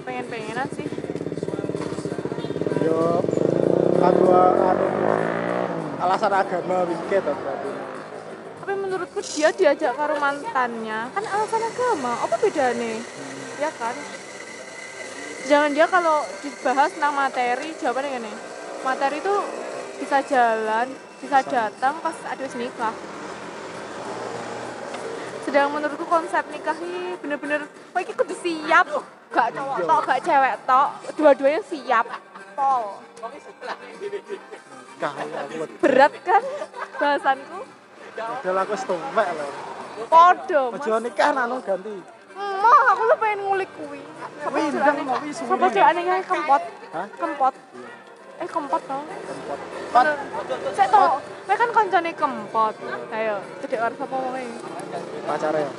[0.02, 0.88] pengen-pengenan sih.
[2.82, 3.22] Yo
[4.02, 4.88] kanggo anu
[6.00, 7.72] alasan agama to berarti.
[8.60, 11.00] Tapi menurutku dia diajak karo mantannya.
[11.14, 12.98] Kan alasan agama apa bedanya
[13.60, 13.96] ya kan
[15.50, 18.34] jangan dia kalau dibahas tentang materi jawabannya gini
[18.86, 19.36] materi itu
[19.98, 20.88] bisa jalan
[21.20, 22.96] bisa datang pas ada nikah.
[25.44, 28.88] Sedang menurutku konsep nikah ini bener-bener kok ini kudu siap.
[29.30, 30.90] Gak cowok tok gak cewek tok.
[31.20, 32.06] Dua-duanya siap.
[32.56, 33.04] Pol.
[35.84, 36.44] Berat kan
[36.96, 37.60] bahasanku?
[38.16, 39.70] Padahal aku stomek loh
[40.08, 40.88] podo mas.
[41.04, 41.96] nikah anu ganti
[42.40, 44.02] Emang aku lu pengen ngulik kuwi.
[44.40, 44.56] Mau
[45.22, 45.74] wis Sapa suwi.
[45.74, 46.62] sih aneh kempot?
[46.90, 47.06] Hah?
[47.14, 47.54] Kempot.
[48.40, 49.04] Eh kempot tau.
[49.04, 49.60] Kempot.
[50.72, 52.76] Saya tau, saya kan kancane kempot.
[53.12, 54.44] Ayo, cedek karo sapa wonge.
[55.22, 55.72] pacare ya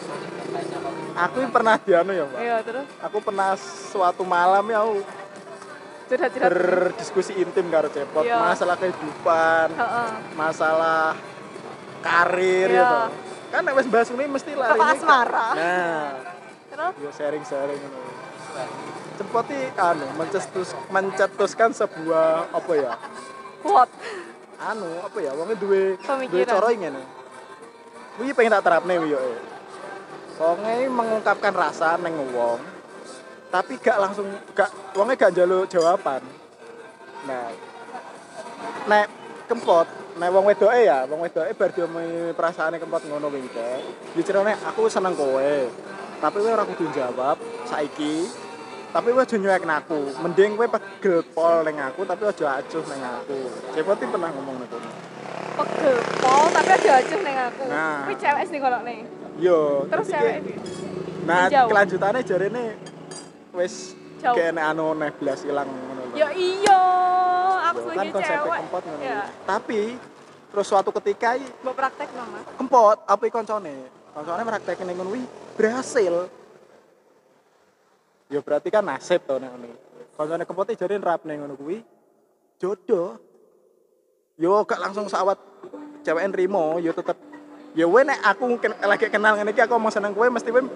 [1.17, 5.03] aku pernah dianu ya mbak Iya, terus aku pernah suatu malam ya aku
[6.07, 6.47] curhat-curhat.
[6.49, 8.39] berdiskusi intim karo cepot Iya.
[8.41, 9.75] masalah kehidupan
[10.35, 11.19] masalah
[12.01, 12.79] karir Iya.
[12.79, 13.09] ya toh.
[13.51, 15.47] kan nek wis bahas ini mesti lari Bapak asmara.
[15.53, 16.07] nah
[16.71, 16.93] Terus?
[17.03, 18.01] Ya sharing sharing ngono
[19.21, 22.95] cepot iki anu mencetus mencetuskan sebuah apa ya?
[23.67, 23.91] What?
[24.61, 25.97] anu apa ya wongnya duwe
[26.29, 27.03] duwe cara ngene.
[28.21, 29.21] Kuwi pengen tak terapne kuwi yo.
[30.41, 32.61] Wonge mengungkapkan rasa neng wong
[33.51, 36.23] tapi gak langsung gak wonge gak njaluk jawaban.
[37.25, 37.49] Nah
[38.89, 39.07] nek
[39.49, 39.89] kempot
[40.21, 44.93] nek wong wedoke ya wong wedoke bar diomongi perasaane kempot ngono kuwi ya cerone aku
[44.93, 45.53] seneng kowe
[46.21, 48.29] tapi kowe ora kudu jawab saiki
[48.91, 53.39] tapi aja nyuekna aku mending kowe pegel pol ning aku tapi aja acuh ning aku
[53.73, 54.79] cepoti pernah ngomong niku
[55.51, 57.65] Pegel pol tapi aja neng aku.
[57.69, 58.07] Nah.
[58.09, 59.01] Kuwi cewek sih kalau nih.
[59.41, 60.37] yo Terus tapi cewek
[61.21, 61.69] nah Jauh.
[61.69, 62.25] kelanjutannya
[63.53, 63.93] wis
[64.25, 64.33] Jauh.
[64.37, 66.17] kayak nek anu nek blas ilang ngono lho.
[66.17, 66.83] Ya iya,
[67.71, 68.59] aku sebagai kan cewek.
[68.65, 69.81] kempot Ya, tapi
[70.51, 72.41] terus suatu ketika mbok praktek mama.
[72.57, 75.23] kempot apa koncone koncone praktekin ning ngono kuwi
[75.55, 76.27] berhasil.
[78.31, 79.75] Ya berarti kan nasib to nek ngono
[80.15, 81.83] koncone kempot i jare nrap ning ngono kuwi
[82.59, 83.19] jodoh.
[84.41, 85.37] Yo gak langsung sawat
[86.03, 87.17] cewek nrimo yo tetep.
[87.77, 90.67] Ya we nek aku ken- lagi kenal ngene iki aku ngomong seneng kowe mesti we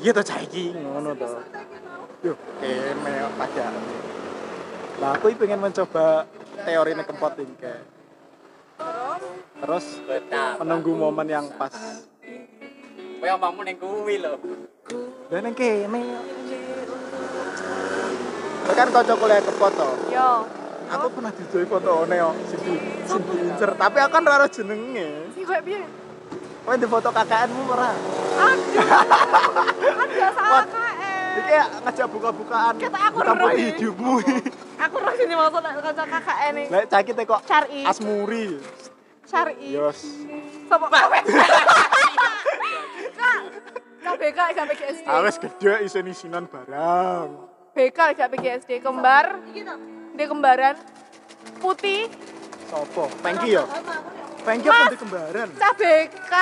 [0.00, 1.28] iya to cah iki ngono to.
[2.24, 3.68] Yo kene pada
[4.96, 6.24] lah aku pengen mencoba
[6.64, 7.84] teori nek kempot iki kayak.
[9.56, 10.00] Terus
[10.60, 11.72] menunggu momen yang pas
[13.16, 14.34] Kowe omongmu ning kuwi lho.
[15.26, 16.00] dan yang kene
[18.62, 20.30] Kowe kan kocok kuliah kempot to Yo.
[20.86, 25.42] aku pernah dijoi foto yo sing di sing diincer tapi aku kan ora jenenge Sih
[25.42, 25.82] gue piye?
[26.62, 27.90] kowe di foto KKN-mu ora
[28.36, 28.84] Aduh.
[30.02, 30.64] Ada salah
[31.36, 34.14] iki ya ngajak buka-bukaan Kata aku roh, hidupmu
[34.84, 36.66] Aku roh sini maksud kanca KKN nih.
[36.70, 37.82] lek cakite kok Syari.
[37.82, 38.46] asmuri
[39.26, 39.74] Syari.
[39.74, 40.00] yos
[40.66, 40.86] Sopo
[43.26, 43.42] Kak.
[44.06, 45.06] Kak BK gak PGSD.
[45.10, 47.26] awes gede isin-isinan barang
[47.74, 49.42] BK gak PGSD kembar.
[50.16, 50.78] Dia kembaran
[51.60, 52.08] putih
[52.66, 53.62] sopo Pengki ya
[54.46, 56.34] Pengki apa di kembaran cah BK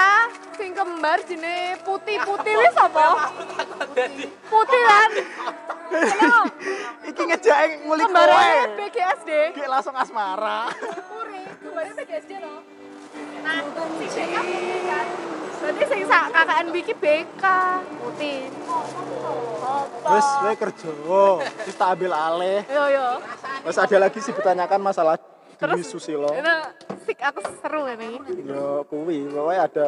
[0.54, 3.32] sing kembar jenenge putih putih wis apa?
[4.46, 5.10] Putih kan.
[5.94, 6.40] Halo,
[7.06, 9.30] iki ngejak ngulik kowe kembarannya PGSD.
[9.56, 10.70] iki langsung asmara
[11.10, 12.60] Puri, kembarnya PGSD loh.
[13.42, 13.58] Nah,
[13.98, 15.06] si BK putih kan.
[15.64, 17.44] Berarti sing sak KKN Wiki BK
[18.04, 18.52] putih.
[20.04, 20.90] Wes kowe kerja
[21.64, 23.06] wis tak ambil alih Yo yo.
[23.64, 26.28] Terus ada lagi sih ditanyakan masalah Dwi Terus Susilo.
[26.36, 26.54] Ini
[27.08, 28.20] sik aku seru ini.
[28.44, 29.86] Yo kuwi, pokoknya ada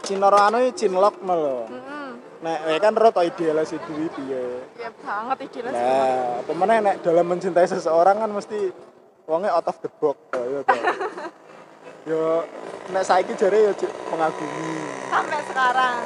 [0.00, 1.58] Cinoro anu cinlok no lho.
[1.68, 2.08] Heeh.
[2.40, 3.20] Nek kowe kan ro to
[3.68, 4.44] si Dwi piye.
[4.80, 5.72] Ya banget ide lah.
[5.76, 8.72] Nah, apa meneh nek dalam mencintai seseorang kan mesti
[9.28, 10.76] wonge out of the box to ya to.
[12.08, 12.44] Yo
[12.90, 14.72] nek saiki jare yo Cik, mengagumi.
[15.06, 16.00] Sampai sekarang.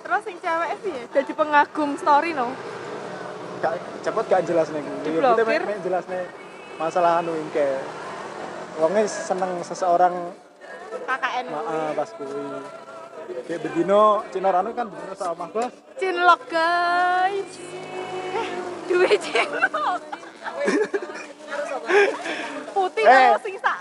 [0.00, 2.50] Terus sing cewek ya, jadi pengagum story no.
[3.60, 5.60] Gak cepet gak jelas nih Diblokir.
[5.62, 6.24] mek jelas nih
[6.76, 7.78] masalah anu ingke.
[8.78, 10.14] Wonge seneng seseorang
[11.04, 11.46] KKN.
[11.46, 12.42] Heeh, pas kuwi.
[13.46, 15.70] Kayak bedino Cinorano kan bedino sama Bos.
[16.00, 17.50] Cinlok guys.
[18.34, 18.48] Eh,
[18.88, 20.00] duwe cinlok.
[22.74, 23.34] Putih Eh.
[23.38, 23.78] sing sak.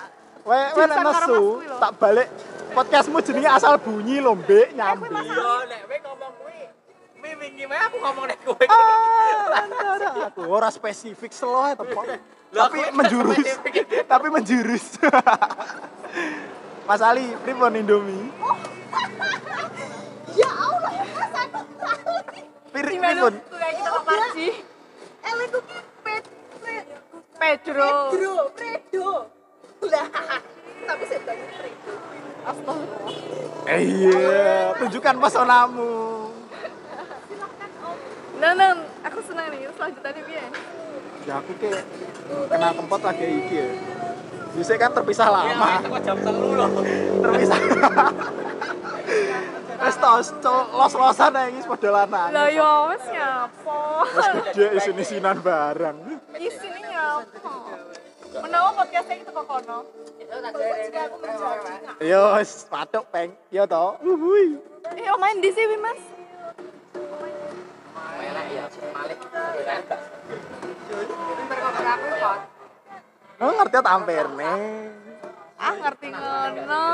[0.49, 1.41] Kowe kowe nek nesu
[1.77, 2.25] tak balik
[2.73, 5.05] podcastmu jenenge asal bunyi lho, Mbek, nyambi.
[5.29, 6.59] Yo nek kowe ngomong kuwi,
[7.21, 8.65] wingi wae aku ngomong nek kowe.
[8.65, 12.01] Ah, antara aku ora spesifik selo ae tepok.
[12.49, 13.45] Tapi menjurus.
[14.09, 14.85] Tapi menjurus.
[16.89, 18.17] Mas Ali, pripun Indomie?
[20.33, 20.93] Ya Allah,
[21.29, 22.23] satu tahun.
[22.73, 23.09] Pirik Gimana?
[23.13, 23.33] pripun?
[23.38, 26.25] Kita itu ped
[26.65, 26.85] ped
[27.38, 27.89] Pedro.
[28.09, 29.38] Pedro, Fredo.
[29.88, 30.08] Lah,
[30.89, 31.94] tapi saya bilang Fredo.
[32.44, 33.18] Astagfirullah.
[33.70, 35.94] Eh, iya, tunjukkan pesonamu.
[38.39, 38.72] Nah, nah,
[39.04, 39.68] aku senang nih.
[39.76, 40.44] Selanjutnya piye?
[41.28, 41.70] Ya aku ke
[42.48, 43.70] kenal kempot lagi iki ya.
[44.56, 45.84] Bisa kan terpisah lama.
[46.02, 46.70] jam telu loh.
[47.22, 47.60] terpisah.
[49.80, 50.36] Wes tos
[50.76, 52.30] los-losan ae iki padha lanang.
[52.36, 53.80] Lah ya wes nyapa.
[54.12, 55.98] Wes gede isin-isinan barang.
[56.36, 57.68] Isine nyapa.
[58.30, 59.80] Menawa podcastnya itu kok kono.
[60.22, 62.22] Jika aku menjadi Yo
[62.70, 63.34] patok peng.
[63.50, 63.98] Yo to.
[64.06, 64.62] Uhuy.
[64.94, 65.98] Eh, main di sini, Mas.
[69.65, 69.82] Ya.
[73.39, 74.54] Oh ngerti tamperne.
[75.58, 76.88] Ah, ngerti ngono.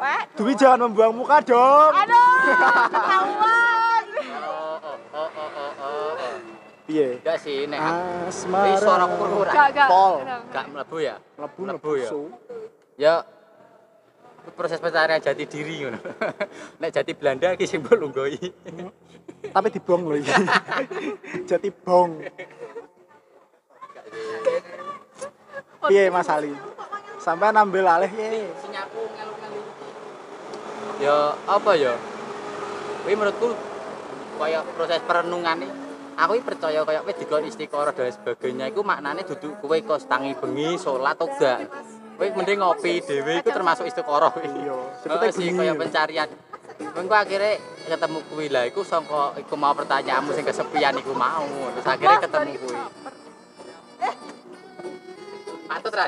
[0.00, 1.92] Wah, Dwi jangan membuang muka dong.
[1.92, 2.32] aduh,
[2.88, 4.04] ketahuan.
[4.40, 6.10] Oh, oh, oh, oh, oh, oh.
[6.90, 7.22] Piye?
[7.22, 7.78] Enggak sih, nek
[8.26, 8.66] Asmara.
[8.66, 9.54] Ini suara kurang.
[9.54, 9.86] Gak, gak.
[9.86, 10.14] Pol.
[10.50, 11.14] Gak mlebu ya?
[11.38, 12.10] Mlebu Mlebu ya?
[12.98, 13.14] Ya
[14.58, 16.02] proses pencarian jati diri ngono.
[16.82, 18.34] Nek jati Belanda iki simbol unggoi.
[19.54, 20.34] Tapi dibong lho iki.
[21.48, 22.26] Jati bong.
[25.86, 26.52] Piye Mas Ali?
[27.22, 28.50] Sampai nambel alih ye.
[28.60, 29.62] Sinyaku ngelu-ngelu.
[31.00, 31.94] Ya apa ya?
[33.06, 33.54] Kuwi menurutku
[34.36, 35.72] kaya proses perenungan nih.
[36.20, 40.76] Aku percaya kaya wis dikon istiqoroh dan sebagainya iku maknane dudu kowe kos tangi bengi
[40.76, 41.64] salat atau enggak.
[42.20, 44.44] Kowe mending ngopi dhewe iku termasuk istiqoroh kuwi.
[44.44, 45.58] Iya, Sebetulnya sebetulnya sih bengi.
[45.64, 46.28] kaya pencarian.
[46.80, 47.52] Mengko akhirnya
[47.88, 51.48] ketemu kuwi lah iku sangka iku mau pertanyaanmu sing kesepian iku mau.
[51.80, 52.78] Terus akhirnya ketemu kuwi.
[55.70, 56.06] Patut ra.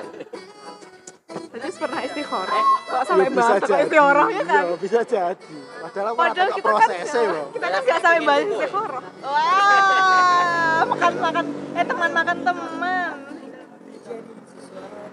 [1.33, 2.65] Jadi pernah istikharah.
[2.83, 4.63] Kok sampai Ya, bahas tentang istikharah ya kan?
[4.63, 5.57] Iya, bisa jadi.
[5.83, 7.47] Padahal aku Padahal nggak kita kan prosesnya loh.
[7.51, 9.05] kita kan gak sampai bahas istikharah.
[9.23, 13.13] Wah, makan makan eh teman makan teman.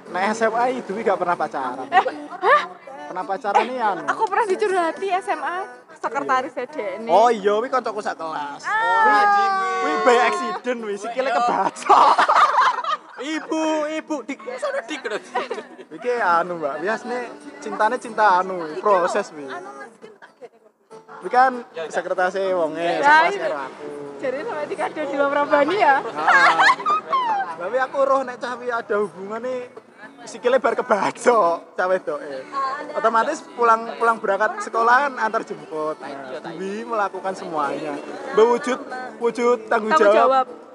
[0.10, 1.86] Nah SMA itu gak pernah pacaran.
[1.88, 2.04] Eh,
[2.42, 2.62] hah?
[3.10, 4.02] Pernah pacaran nih anu.
[4.08, 5.58] Aku pernah dicurhati SMA
[6.00, 7.12] sekretaris EDN.
[7.12, 8.64] Oh iya, wih kancaku sak kelas.
[8.64, 9.84] Ah.
[9.84, 12.16] Wih by accident wih sikile kebacok.
[13.20, 13.64] Ibu,
[14.00, 15.02] ibu dik sono dik.
[15.92, 17.20] Iki anu Mbak, biasanya
[17.60, 19.50] cintane cinta anu, proses wih.
[21.20, 23.88] Wih kan sekretarisnya wonge, Ya, karo aku.
[24.24, 25.96] Jadi sampai dikado di luar Prabani ya.
[26.16, 26.60] Ah.
[27.60, 29.68] Tapi aku roh nek cah ada hubungan nih
[30.24, 32.48] sikile bar kebacok cah wedoke.
[32.96, 36.00] Otomatis pulang pulang berangkat sekolahan antar jemput.
[36.00, 36.40] Nah,
[36.88, 38.00] melakukan semuanya.
[38.36, 38.80] Berwujud
[39.20, 40.69] wujud tanggung, jawab.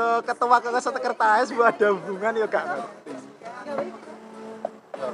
[0.00, 3.12] Ke ketua ke sekretaris bu ada hubungan ya gak ngerti.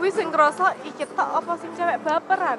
[0.02, 2.58] Wih sing krasa iki tok apa sing cewek baperan?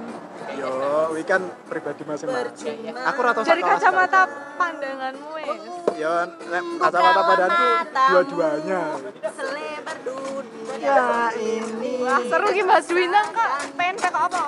[0.55, 0.71] Yo,
[1.11, 2.95] wi kan pribadi masing-masing.
[3.03, 4.21] Aku rata Dari kacamata
[4.55, 5.63] pandanganmu wis.
[5.99, 6.13] Yo,
[6.51, 8.81] nek kacamata badanku dua-duanya.
[9.27, 10.79] Selebar dunia.
[10.79, 11.99] Ya ini.
[11.99, 13.51] Wah, seru ki Mas Dwina kak.
[13.75, 14.43] Pengen tek apa?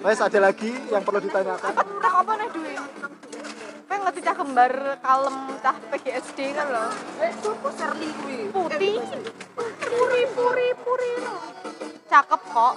[0.00, 1.68] Wes ada lagi yang perlu ditanyakan.
[1.68, 2.74] Apa tek apa nih Dwi?
[3.90, 4.72] Pengen ngerti cah kembar
[5.02, 6.90] kalem cah PGSD kan loh.
[7.18, 8.38] Eh, suku Serli kuwi.
[8.48, 9.02] Putih.
[9.82, 11.12] Puri puri puri.
[12.06, 12.74] Cakep kok.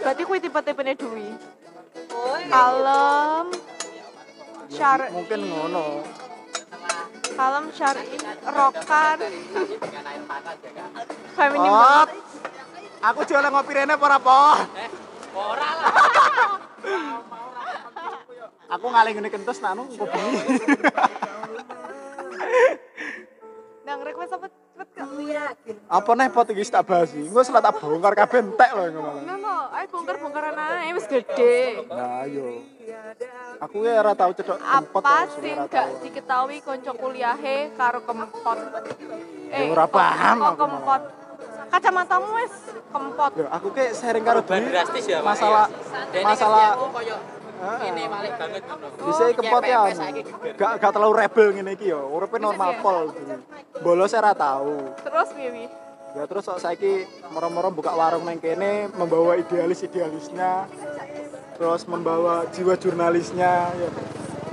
[0.00, 1.28] Berarti kuwi tipe-tipene Dwi.
[2.08, 3.46] Oh, Kalem.
[4.66, 6.02] Syar Mungkin ngono.
[7.36, 9.18] kalem syar'i rokan
[11.36, 12.08] feminim Oh, banget.
[13.04, 14.40] aku jualan ngopi rene apa po?
[15.36, 15.92] Ora lah.
[18.66, 20.18] Aku ngaling ngene kentus nanu kopi.
[23.86, 25.06] Nang request apa cepet kak?
[25.30, 25.74] yakin.
[25.86, 27.30] apa nih pot iki tak bahas iki.
[27.30, 29.20] Engko selat tak bongkar kabeh entek lho ngono.
[29.38, 31.86] Mau, ayo bongkar-bongkaran aja, wis gede.
[31.86, 32.66] Nah, ayo.
[33.62, 34.58] Aku ya ora tau cedok.
[34.58, 38.58] Apa sing gak diketahui konco kuliahe karo kempot?
[39.54, 41.02] Ya, ora paham kok aku kempot.
[41.66, 42.54] Kacamatamu wis
[42.90, 43.30] kempot.
[43.38, 45.70] Yo, aku ke sharing karo Dwi drastis ya, masalah
[46.26, 46.74] masalah
[47.82, 48.62] ini Malik banget.
[49.02, 49.80] Bisa kempot ya
[50.54, 52.80] gak gak terlalu rebel ngene iki yo uripe normal ya?
[52.80, 53.36] pol Dwi.
[53.80, 55.66] bolos ora tau Terus piye?
[56.16, 60.64] ya terus kok saiki moro-moro buka warung neng kene membawa idealis idealisnya
[61.56, 63.88] terus membawa jiwa jurnalisnya ya.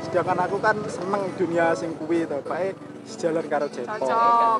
[0.03, 2.37] Sedangkan aku kan seneng dunia sing kuwi to.
[2.43, 4.59] Pak sejalan karo Jepang Cocok.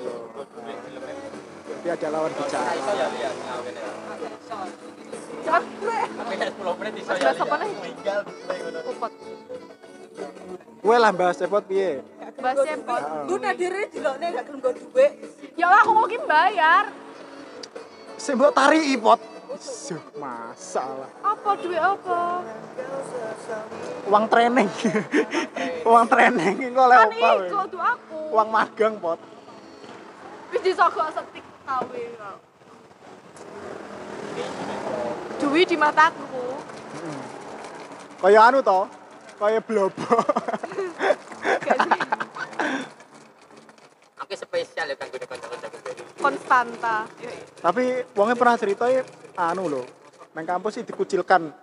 [1.84, 2.72] tapi ada lawan bicara
[5.44, 7.72] Tapi nek 10 menit iso Mas apa nih?
[8.88, 9.14] Kupot.
[10.84, 12.04] kue lah bahas cepot piye
[12.38, 13.02] Bahas cepot.
[13.28, 15.12] Gue nadire dilokne gak gelem dhuwit.
[15.56, 16.86] Ya Allah, aku mau ki bayar.
[18.18, 19.20] sing mbok tari ipot.
[19.60, 21.12] Suh, masalah.
[21.22, 22.42] Apa duit apa?
[24.10, 24.66] Uang training.
[25.86, 27.30] Uang training iki kok oleh Kan apa?
[27.46, 28.20] iku tuh aku.
[28.34, 29.20] Uang magang, Pot.
[30.50, 32.38] Wis disogok setik kawe kok.
[35.54, 36.58] Duit di mataku.
[38.18, 38.90] Kaya anu to,
[39.38, 40.18] kaya blobo.
[41.62, 41.92] Gak sih?
[44.26, 45.68] Oke spesial ya kanggo kanca-kanca
[46.18, 46.98] Konstanta.
[47.62, 49.06] Tapi wongnya pernah cerita ya,
[49.38, 49.86] anu loh.
[50.34, 51.54] Nang kampus sih dikucilkan.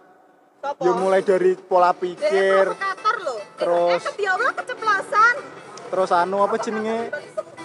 [0.63, 0.87] Sopo?
[0.87, 2.71] Ya mulai dari pola pikir,
[3.27, 3.43] loh.
[3.59, 5.35] Terus- Eh, dia Allah keceplosan.
[5.91, 7.11] terus anu apa jenenge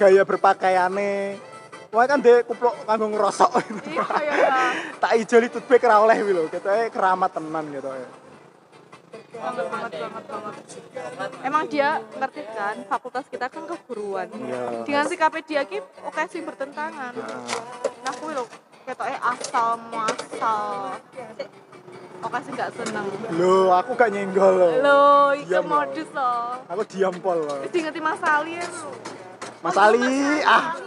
[0.01, 1.37] gaya berpakaiane.
[1.95, 3.51] Wah kan dek kuplok kanggo ngerosok.
[3.87, 4.59] Iya ya ya.
[5.03, 8.09] tak ijoli tutbek ra oleh kuwi lho, ketoke keramat tenan gitu ya.
[9.39, 10.53] Banget banget banget banget.
[11.39, 14.27] Emang dia ngerti kan fakultas kita kan keguruan.
[14.27, 14.83] Iya.
[14.83, 17.15] Dengan sikapnya dia ki oke sih bertentangan.
[18.03, 18.43] Nah kuwi lho
[18.83, 20.99] ketoke asal muasal.
[22.27, 23.05] Oke sih gak seneng.
[23.39, 24.81] Loh, aku gak nyenggol.
[24.83, 25.79] Lo, Diam, loh.
[25.79, 26.59] modus loh.
[26.73, 27.61] Aku diam pol loh.
[27.63, 28.89] Wis ngerti Mas Ali ya lho.
[29.61, 30.77] Mas Ali, ah,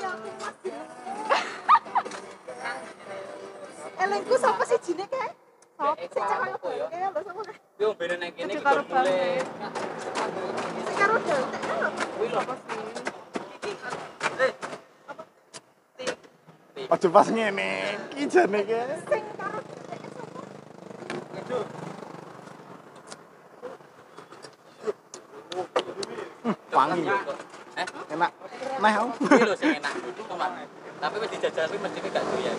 [4.09, 5.37] Elengku siapa sih jine kayak?
[5.77, 6.01] Sopo?
[6.01, 7.61] Sing cakang kayak lho sapa kayak?
[7.77, 9.45] Yo bene nang kene Kecil karo bangke.
[10.81, 11.89] Sing karo dantek kan lho.
[12.41, 12.81] Apa sih?
[16.89, 17.71] aja pas ngene.
[18.17, 18.81] Iki jane ki.
[19.13, 20.41] Sing karo sapa?
[26.73, 27.05] Wangi.
[27.77, 27.87] Eh,
[28.17, 28.31] Enak.
[28.81, 29.09] Nah, aku.
[29.37, 29.93] iki lho sing enak.
[30.25, 30.49] Cuma
[30.99, 32.57] tapi wis dijajal tapi mesti gak doyan.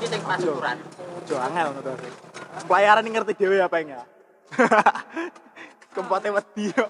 [0.00, 0.80] Iki sing pas ukuran.
[0.80, 1.92] Aja angel ngono to.
[2.64, 4.00] Pelayaran ini ngerti dhewe apa ya.
[5.94, 6.88] Kempote wedi kok.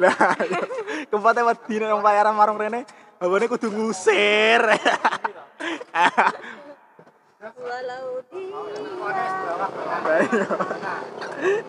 [0.00, 0.60] Lah, iya.
[1.12, 2.88] kempote wedi nang pelayaran marung rene,
[3.20, 4.64] hawane kudu ngusir.
[7.60, 8.44] Walau di.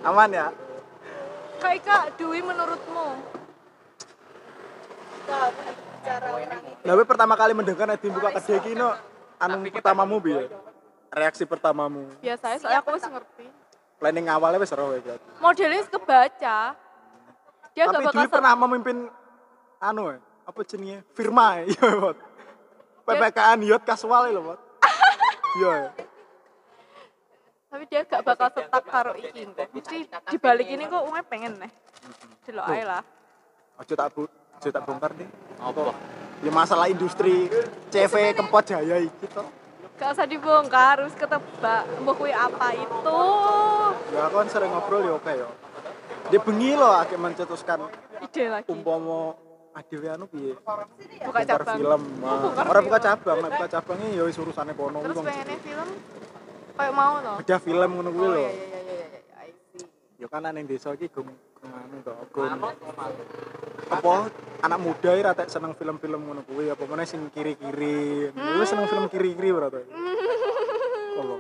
[0.08, 0.48] Aman ya?
[1.60, 3.08] Kak Ika, Dwi menurutmu?
[6.02, 8.72] cara orang Tapi pertama kali mendengar Edi buka kedai iki
[9.42, 10.46] anu pertamamu piye?
[11.12, 12.08] Reaksi pertamamu.
[12.24, 13.46] Biasanya soalnya aku wis ngerti.
[14.00, 15.30] Planning awalnya wis ero ya berarti.
[15.42, 16.60] Modelnya wis kebaca.
[17.72, 18.98] Dia Tapi gak bakal pernah memimpin
[19.80, 21.08] anu ya, apa jenenge?
[21.16, 22.18] Firma ya, iya, Bot.
[23.08, 24.60] PPKN yot kasual lho, Bot.
[25.52, 25.68] Iya.
[25.68, 25.92] ya.
[27.72, 29.68] tapi dia gak bakal setak karo iki kok.
[29.72, 29.98] Mesti
[30.32, 31.72] dibalik ini kok umumnya pengen nih.
[32.44, 33.04] Delok ae lah.
[33.80, 34.28] Aja tak bu,
[34.60, 35.28] aja tak bongkar deh.
[35.60, 35.96] Apa?
[36.42, 37.48] Ya masalah industri
[37.90, 39.44] CV Kempot Jaya to.
[39.96, 41.86] Gak usah dibongkar, harus ketebak.
[42.02, 43.20] Mbok kuwi apa itu?
[44.10, 45.50] Ya kan sering ngobrol ya oke ya.
[46.28, 47.86] Dia bengi loh akhir mencetuskan
[48.22, 48.66] Ide lagi.
[48.68, 49.38] umpomo
[49.72, 50.58] adewe anu piye?
[51.22, 51.78] Buka cabang.
[51.78, 52.02] film.
[52.20, 55.88] Oh, Orang buka cabang, nek buka cabangnya ya wis urusane kono Terus pengennya film
[56.72, 57.36] kayak mau toh.
[57.38, 58.42] Bedah film ngono kuwi Oh lho.
[58.42, 59.08] iya iya iya.
[60.18, 61.30] Ya kan nang desa iki gung
[61.62, 62.14] anu to,
[63.88, 64.16] apa
[64.62, 68.30] anak muda iki ratek seneng film-film ngono kuwi apa meneh sing kiri-kiri.
[68.32, 69.84] Lu seneng film kiri-kiri berarti.
[71.14, 71.36] Apa?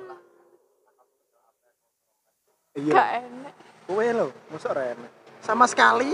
[2.72, 3.54] Gak Iya, enak.
[3.84, 5.12] kowe lho, mosok ora enak.
[5.40, 6.14] Sama sekali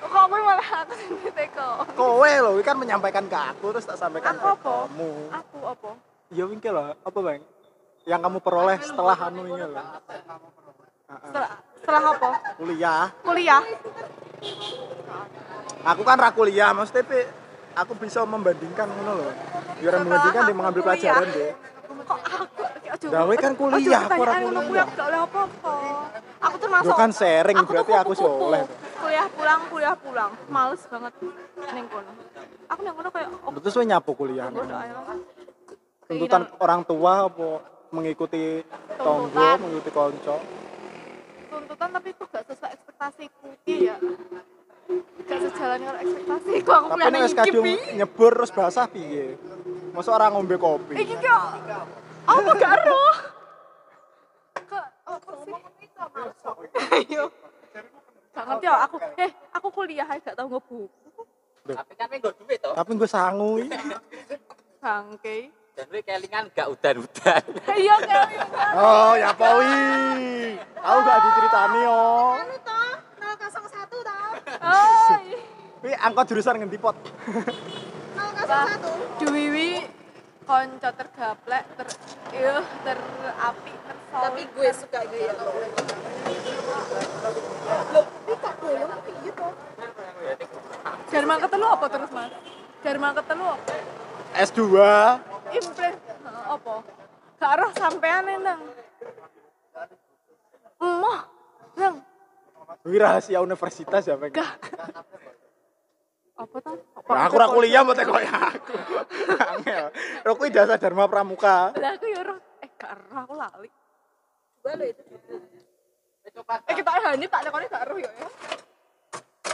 [0.00, 1.68] Kok gue malah aku sendiri teko.
[1.92, 4.74] kowe lho iki kan menyampaikan ke aku terus tak sampaikan Aku ke apa?
[4.86, 5.10] kamu.
[5.34, 5.90] Aku apa?
[6.30, 7.42] Ya wingke lah, apa bang?
[8.04, 9.82] Yang kamu peroleh setelah anu ini lho.
[11.22, 12.30] Setelah, setelah apa?
[12.58, 13.04] Kuliah.
[13.22, 13.62] Kuliah.
[15.84, 17.20] Aku kan ra kuliah, maksudnya Pi,
[17.76, 19.30] aku bisa membandingkan ngono lho.
[19.78, 20.96] Biar membandingkan dia mengambil Kuliah.
[20.96, 21.52] pelajaran deh.
[22.04, 22.64] Kok aku
[23.04, 24.60] Gawe kan kuliah, aku ora kuliah.
[24.60, 25.76] aku gak oleh apa-apa.
[26.44, 28.62] Aku termasuk Yo kan sharing, tuh berarti aku sih oleh.
[28.96, 30.30] Kuliah pulang, kuliah pulang.
[30.48, 31.12] Males banget
[31.72, 32.12] ning kono.
[32.72, 34.48] Aku ning kono kayak oh, Terus kowe nyapu kuliah.
[36.04, 37.48] Tuntutan orang tua apa
[37.92, 38.64] mengikuti
[39.00, 40.36] tonggo, mengikuti konco.
[41.54, 43.46] Tuntutan tapi kok gak sesuai ekspektasiku.
[43.64, 43.94] Iya.
[45.24, 46.68] Gak sejalan dengan ekspektasiku.
[46.68, 49.38] Aku Tapi wis kadung iki nyebur terus basah piye?
[49.94, 50.98] Masa orang ngombe kopi?
[50.98, 51.42] iki kok
[52.24, 53.04] apa gak ero
[54.64, 55.54] kok apa sih?
[56.98, 57.24] Ayo.
[58.34, 60.90] Gak ngerti ya aku eh aku kuliah aja gak tau ngebuku
[61.64, 62.74] Tapi kan gue duit toh.
[62.74, 63.70] Tapi gue sangu iki.
[64.76, 65.38] bangke.
[65.74, 67.42] Dan gue kelingan gak udan-udan.
[67.72, 68.28] iya kayak
[68.76, 69.72] Oh, ya Pawi.
[71.54, 72.34] Diceritani oh.
[72.34, 74.26] anu toh 001 toh.
[74.58, 75.14] Oh
[75.86, 76.02] iya.
[76.02, 76.98] Angkot jurusan ngendi pot?
[76.98, 79.86] 001 Dewi
[80.42, 81.86] konco tergaplek ter
[82.34, 84.18] iya terapi tersol.
[84.18, 85.54] Tapi gue suka gaya loh
[88.34, 88.50] ini kok
[89.06, 89.30] piye
[91.14, 92.34] Jerman ketelu apa terus mas?
[92.82, 93.78] Jerman ketelu apa?
[94.42, 94.58] S2.
[95.54, 96.02] impres.
[96.50, 96.82] Apa?
[97.38, 98.58] Gak roh sampean nang.
[100.82, 101.33] Emoh
[101.76, 101.96] nang
[102.84, 104.48] Wih rahasia universitas ya, gak
[106.34, 108.74] apa tuh Nah, aku ora kuliah mbok teko ya aku.
[109.54, 109.86] Angel.
[110.24, 111.70] Aku ijazah Dharma Pramuka.
[111.76, 113.68] lah aku ya roh eh gak roh aku lali
[114.58, 115.02] Coba lo itu.
[116.24, 118.10] eh kita hani tak lekone gak roh ya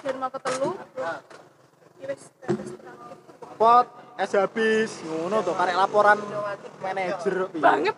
[0.01, 0.71] ya mau ketelu.
[3.55, 6.17] Pot es habis ngono tuh karek laporan
[6.81, 7.61] manajer piye.
[7.61, 7.97] banget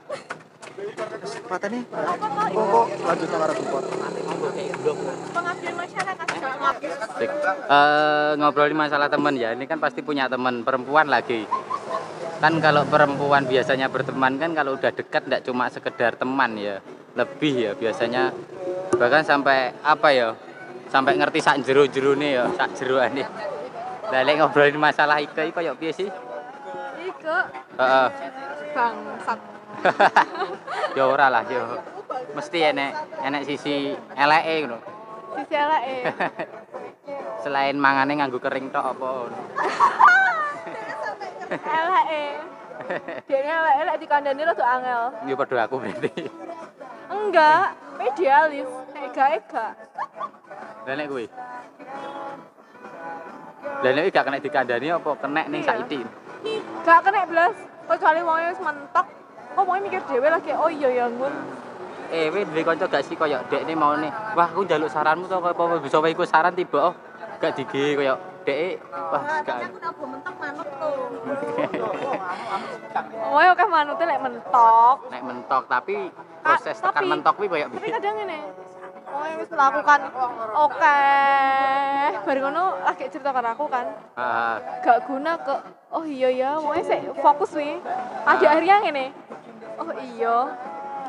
[1.49, 1.81] Patene.
[1.89, 3.29] Kok kok lanjut
[5.33, 6.27] pengabdian masyarakat.
[7.69, 9.53] Eh, ngobrolin masalah teman ya.
[9.53, 11.45] Ini kan pasti punya teman perempuan lagi.
[12.43, 16.81] Kan kalau perempuan biasanya berteman kan kalau udah dekat tidak cuma sekedar teman ya.
[17.15, 18.33] Lebih ya biasanya.
[18.97, 20.35] Bahkan sampai apa ya?
[20.89, 23.25] Sampai ngerti sak jero jero nih ya sak jeroan nih
[24.21, 26.09] lek ngobrolin masalah ike iki koyo piye sih?
[27.01, 27.39] Ike
[27.81, 28.09] Heeh.
[28.77, 29.52] bangsat
[30.97, 31.81] ya ora lah yo
[32.33, 32.93] mesti enek
[33.25, 34.79] enek sisi eleke ngono.
[35.37, 35.83] Sisi elek
[37.43, 39.39] selain mangane nganggo kering tok apa ngono.
[41.83, 42.05] elek
[43.27, 45.03] dia elek elek dikandani rada angel.
[45.27, 46.11] Ya padha aku berarti.
[47.13, 47.67] Enggak
[48.01, 49.67] idealis ega ega.
[50.87, 51.27] Lah nek kuwi.
[53.83, 55.69] Lah nek gak kena dikandani apa kena ning Iya.
[55.75, 56.01] saiki.
[56.83, 57.57] gak kena blas.
[57.83, 59.07] Kecuali wongnya wis mentok
[59.53, 60.51] kok wongnya mikir dhewe lagi?
[60.53, 61.35] Oh iya ya ngun
[62.13, 64.13] Eh, kowe duwe kanca gak sih koyo dek ini mau nih.
[64.37, 66.95] Wah, aku njaluk saranmu to apa bisa wae iku saran tiba oh.
[67.41, 69.65] Gak dige koyo dek wah gak.
[69.65, 70.93] aku nabo mentok manut tuh.
[73.33, 74.97] wongnya oke manutnya lek mentok.
[75.09, 75.95] Nek mentok tapi
[76.45, 78.39] proses tapi- tekan mentok kuwi koyo tapi kadang ini
[79.09, 80.01] wongnya wis melakukan
[80.53, 81.01] oke.
[82.29, 83.89] Baru ngono lagi cerita karo aku kan.
[84.21, 85.55] Ah, gak guna ke
[85.97, 87.77] oh iya ya wongnya sih fokus wi
[88.25, 89.07] ada akhirnya ini
[89.83, 90.39] oh iya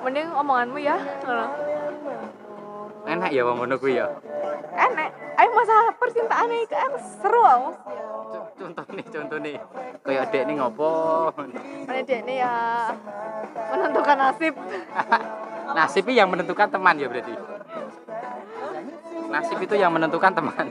[0.01, 1.45] mending omonganmu ya ngono
[3.03, 4.07] enak ya wong ngono kuwi ya.
[4.73, 7.71] enak ayo masalah percintaan ini kan seru aku
[8.33, 9.57] Contoh nih, contoh nih.
[10.01, 10.89] Koyo dek ini ngopo?
[11.85, 12.53] mana dia ini ya
[13.53, 14.53] menentukan nasib
[15.77, 17.33] Nasib yang menentukan teman ya berarti.
[19.29, 20.65] Nasib itu yang menentukan teman.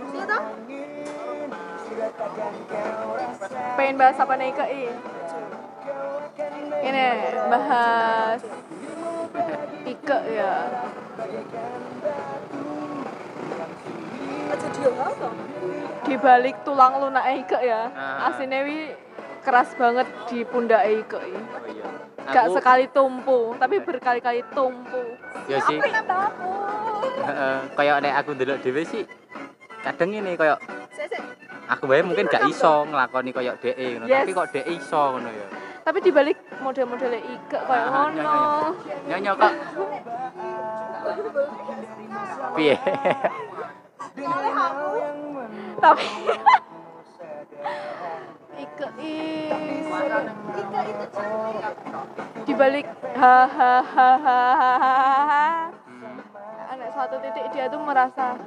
[3.78, 4.64] Pengen bahas apa nih ke
[6.82, 7.04] ini
[7.48, 8.40] bahas
[9.84, 10.52] Ike ya
[16.02, 18.28] di balik tulang lunak Ike ya Ah.
[18.28, 18.92] aslinya wi
[19.40, 21.26] keras banget di pundak Ike Oh
[21.66, 21.86] iya.
[22.24, 25.02] gak Aku- sekali tumpu tapi berkali-kali tumpu
[25.46, 25.76] Ya sih.
[25.76, 26.50] apa kata aku
[27.02, 29.04] Heeh, kayak nek aku ndelok dhewe sih
[29.82, 30.58] kadang ini kayak
[31.68, 34.22] aku bae mungkin gak iso nglakoni kayak ngono, Yes.
[34.22, 35.46] tapi kok dhek iso ngono ya.
[35.82, 38.38] Tapi di balik model-model Ike kayak Ah, ngono
[39.04, 39.52] Nyonya kok.
[42.52, 42.76] Piye?
[45.78, 46.06] tapi
[48.54, 49.86] Ike is
[50.52, 51.74] Ika itu cantik.
[52.42, 54.40] di balik hahaha
[56.68, 58.38] anak suatu titik dia tuh merasa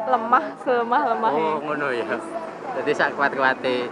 [0.00, 2.04] lemah selemah lemahnya Oh, ngono ya.
[2.74, 3.86] Jadi sak kuat-kuate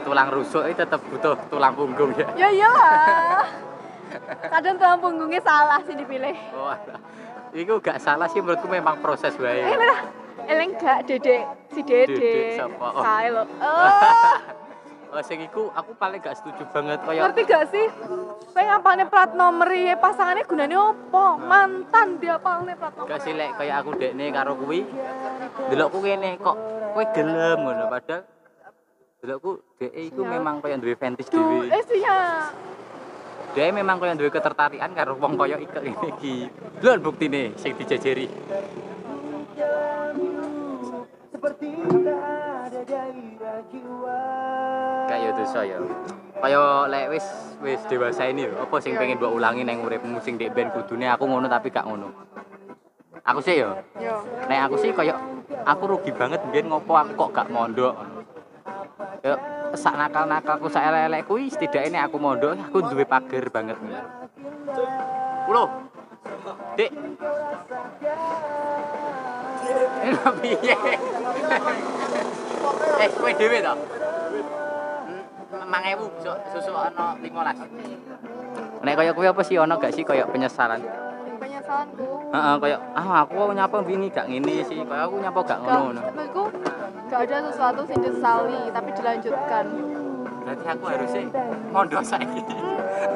[0.00, 2.26] tulang rusuk itu tetap butuh tulang punggung ya.
[2.34, 3.44] ya iyalah
[4.52, 6.74] kadang tulang punggungnya salah sih dipilih Oh.
[7.50, 9.58] Iku gak salah sih menurutku memang proses wae.
[9.58, 10.00] ini lah
[10.46, 12.86] eleng gak dedek si dede Dedek siapa?
[12.90, 13.02] Oh.
[13.02, 14.36] saya lo oh
[15.10, 17.86] Oh, sing iku aku paling gak setuju banget kayak ngerti gak sih
[18.54, 23.34] pengen apalnya plat nomor ya pasangannya gunanya apa mantan dia apalnya plat nomor gak sih
[23.34, 24.86] lek kayak aku dekne karo kuwi
[25.66, 26.54] delokku kene kok
[26.94, 28.22] kowe gelem ngono padahal
[29.20, 30.28] delokku iku Ya.
[30.40, 31.68] memang kaya duwe fetish dhewe.
[31.68, 32.48] eh sih ya
[33.52, 36.34] dhek memang kaya duwe ketertarikan karo wong kaya iki ngene iki.
[36.80, 38.26] Lho buktine sing dijajeri.
[45.10, 45.78] Kayak dosa ya
[46.40, 47.26] kaya lek wis
[47.60, 51.04] wis dewasa ini lho apa sing pengen mbok ulangi nang uripmu sing ndek ben kudune?
[51.12, 52.08] Aku ngono tapi gak ngono.
[53.20, 54.24] Aku sih ya yo.
[54.48, 55.20] Nek aku sih kayak
[55.68, 57.92] aku rugi banget mbiyen ngopo aku kok gak mondok.
[59.20, 59.34] Ya
[59.76, 63.78] sak nakal-nakalku sak elek-elek kuwi setidaknya aku mondok aku duwe pager banget.
[65.46, 65.64] Ulo.
[66.74, 66.90] Dik.
[70.00, 70.76] Lho, piye?
[73.00, 73.74] Eh kowe dhewe to?
[75.70, 76.06] Mang ewu
[76.50, 78.82] susu ana 15.
[78.82, 80.80] Nek kaya kuwi apa sih ana gak sih kaya penyesalan?
[81.40, 86.00] penyesalanku Heeh, kaya ah aku nyapa wingi gak ngene sih, kaya aku nyapa gak ngono.
[86.00, 86.02] ngono.
[87.10, 89.64] Gak ada sesuatu yang disesali tapi dilanjutkan
[90.40, 91.22] Berarti aku harusnya
[91.68, 92.42] mondok saiki.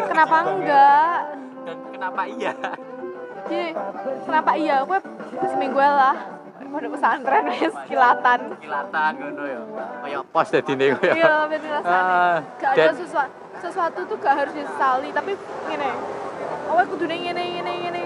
[0.05, 1.17] kenapa enggak
[1.63, 2.53] Dan kenapa iya?
[3.45, 3.77] jadi
[4.25, 4.99] kenapa iya gue
[5.47, 6.17] seminggu lah
[6.65, 9.61] pondok pesantren wis kilatan Kilatan ngono ya.
[10.01, 11.13] Kayak pos dadine koyo.
[11.13, 15.33] iya berarti rasanya Ah, gak ada sesuatu sesuatu tuh gak harus disesali tapi
[15.65, 15.91] ngene
[16.67, 17.23] oh kudu ngene
[17.53, 18.03] ngene ngene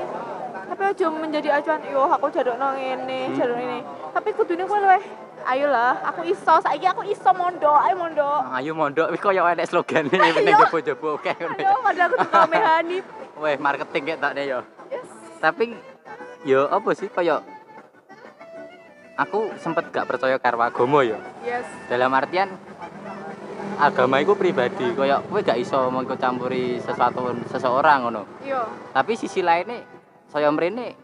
[0.68, 3.34] tapi aja menjadi acuan yo aku jadokno ngene Hmm.
[3.34, 3.78] jadok ini
[4.11, 5.03] tapi kudune kowe luweh
[5.45, 10.09] ayolah aku iso saiki aku iso mondok ayo mondok Ayo mondok wis koyo enek slogane
[10.09, 10.59] ning Ayo.
[10.64, 11.57] jopo-jopo oke ngono.
[11.57, 11.68] ya.
[11.68, 12.99] ayo padahal aku tuh mehani
[13.39, 14.59] Weh, marketing kayak tak ya.
[14.91, 15.07] yes
[15.39, 15.78] Tapi
[16.43, 17.39] yo apa sih koyo
[19.14, 21.18] aku sempet gak percaya karo agama ya.
[21.41, 22.51] yes Dalam artian
[23.78, 28.22] agama itu pribadi, koyo kowe gak iso ikut campuri sesuatu seseorang ngono.
[28.43, 28.59] yo
[28.91, 29.86] Tapi sisi lainnya
[30.26, 30.99] saya mrene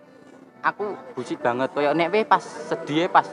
[0.59, 3.29] aku bucik banget koyo nek weh pas sedih pas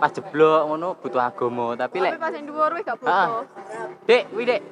[0.00, 3.44] pas jeblok ngono butuh agama, tapi lek pas yang dhuwur wis gak Ah.
[3.44, 4.60] butuh Dek, wih dek.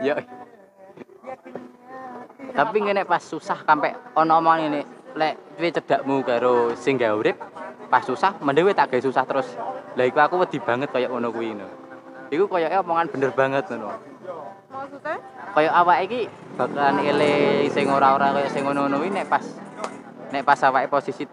[0.00, 0.16] Yo.
[2.50, 4.80] Tapi ngene pas susah sampai ono omongan ini
[5.12, 7.36] lek duwe cedakmu karo sing gawe urip
[7.92, 9.48] pas susah mending tak gawe susah terus.
[9.94, 11.68] Lah iku aku wedi banget kayak ngono kuwi no.
[12.32, 13.92] Iku koyoke omongan bener banget ngono.
[14.70, 15.18] maksudnya
[15.50, 16.20] Kayak awake iki
[16.54, 19.42] bakalan eling sing ora-ora kaya sing ngono-ngono kuwi nek pas
[20.30, 21.26] nek pas awake posisi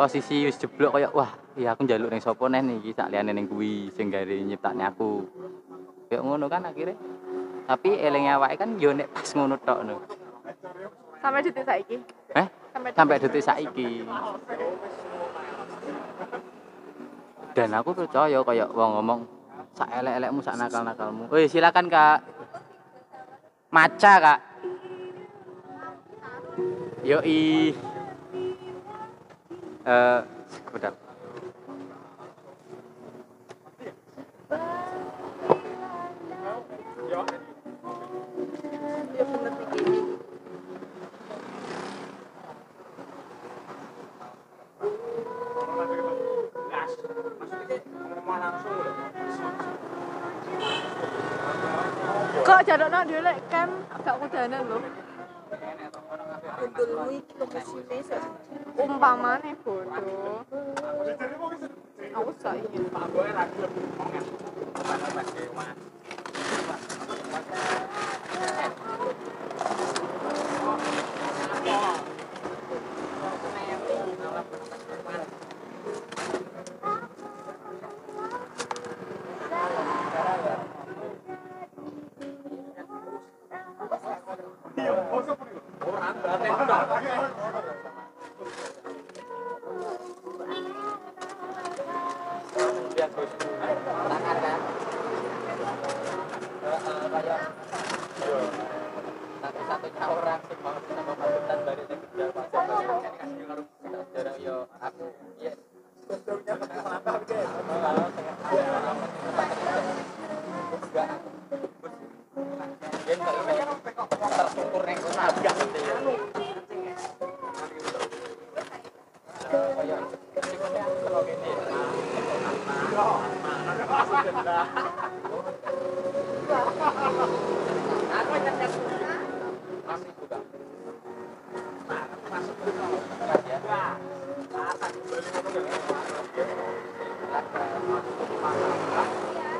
[0.00, 1.28] posisi wis jeblok kayak wah
[1.60, 5.28] iya aku njaluk ning sapa neh niki sak liyane ning kuwi sing gawe nyiptakne aku.
[6.08, 6.96] Kayak ngono kan akhirnya.
[7.68, 10.00] Tapi eling awake kan yo nek pas ngono tok no.
[11.20, 12.00] sampai detik saiki
[12.32, 12.46] Eh?
[12.72, 14.08] sampai Sampai detik saiki.
[17.52, 19.20] Dan aku percaya kayak wong ngomong
[19.76, 21.28] sak elek-elekmu sak nakal-nakalmu.
[21.28, 22.24] Woi, silakan Kak.
[23.68, 24.40] Maca, Kak.
[27.04, 27.89] Yoi.
[29.86, 30.20] Eh,
[30.52, 30.92] sebentar.
[39.18, 39.84] Ya iki.
[52.44, 54.78] kok jadokno dhewe lek kan agak kudanan lho
[56.60, 58.22] Kundulmu iki komisione sak
[58.80, 60.44] umpamane bodoh.
[62.10, 62.84] Aku gak ingin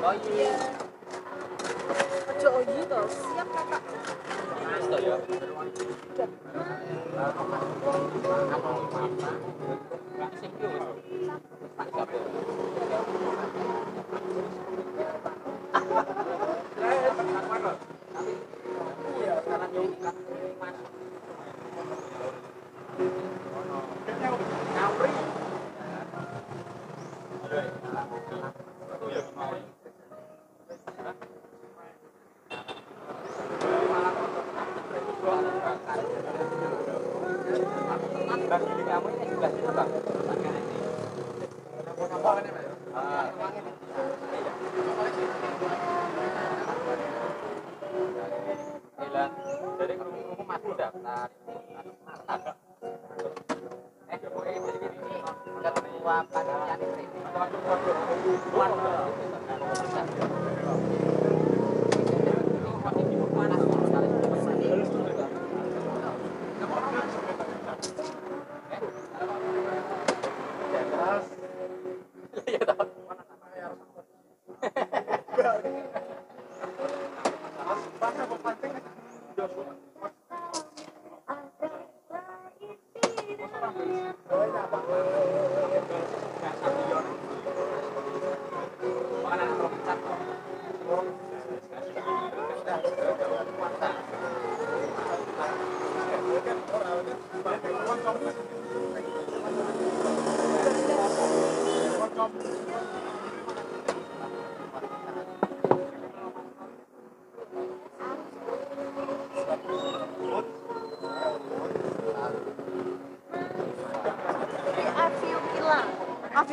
[0.03, 0.90] Oh iya.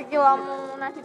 [0.08, 1.04] Ilamu Nadine.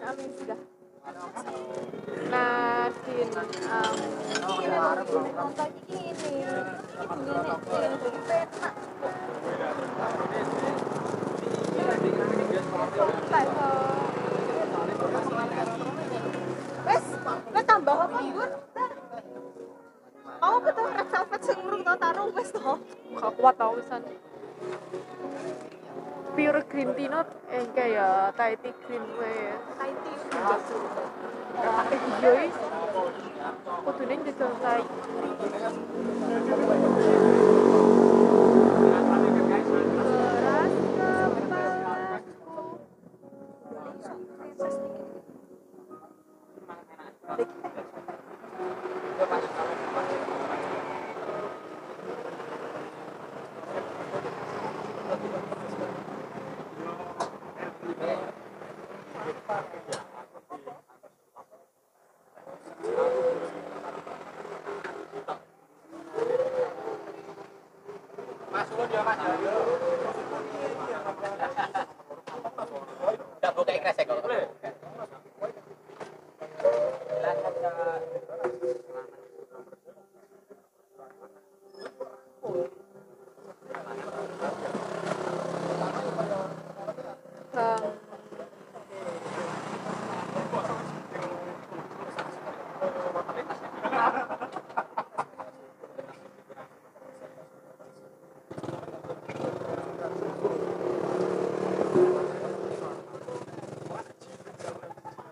[16.83, 17.05] Wes,
[17.51, 18.19] wes tambah apa?
[20.43, 21.41] Kamu betul red velvet
[21.99, 22.79] taruh wes toh.
[23.19, 23.75] Gak kuat tau
[26.33, 27.61] Pure green tea not eh
[28.33, 30.13] enggak ya Thai tea green wes Haiti.
[32.21, 32.55] Iya is
[33.85, 34.81] Kudune njajal Thai
[35.37, 35.75] Beras
[36.47, 36.89] kepalaku
[73.41, 74.23] Tak buka kresek kok.
[77.33, 77.63] Bang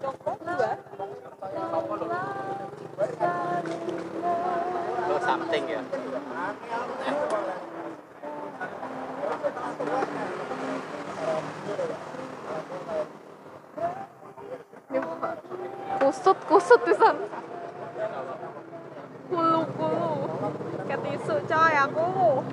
[0.02, 2.22] Joko dua.
[5.10, 5.82] Lo something ya.
[16.12, 17.16] Kusut kusut pisan
[19.32, 20.12] kulu kulu
[20.84, 22.43] ketisu coy aku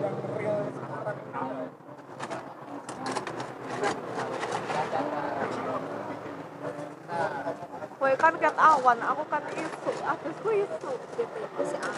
[7.98, 11.62] Kowe kan ket awan, aku kan isu, abisku isu gitu.
[11.66, 11.97] Si Ang.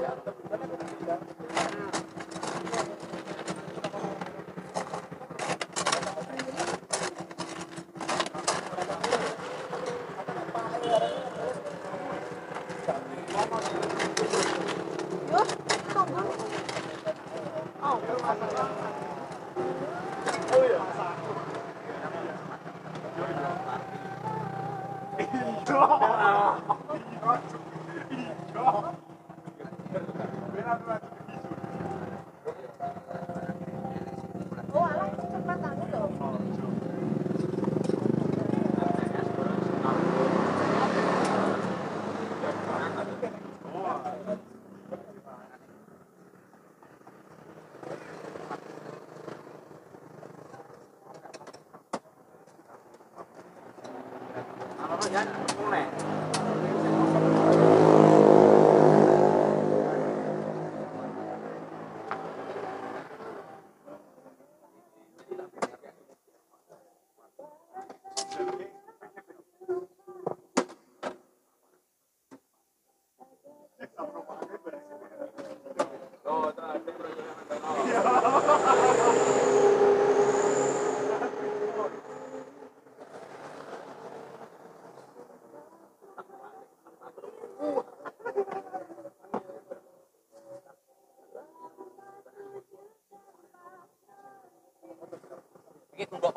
[0.00, 1.69] itu.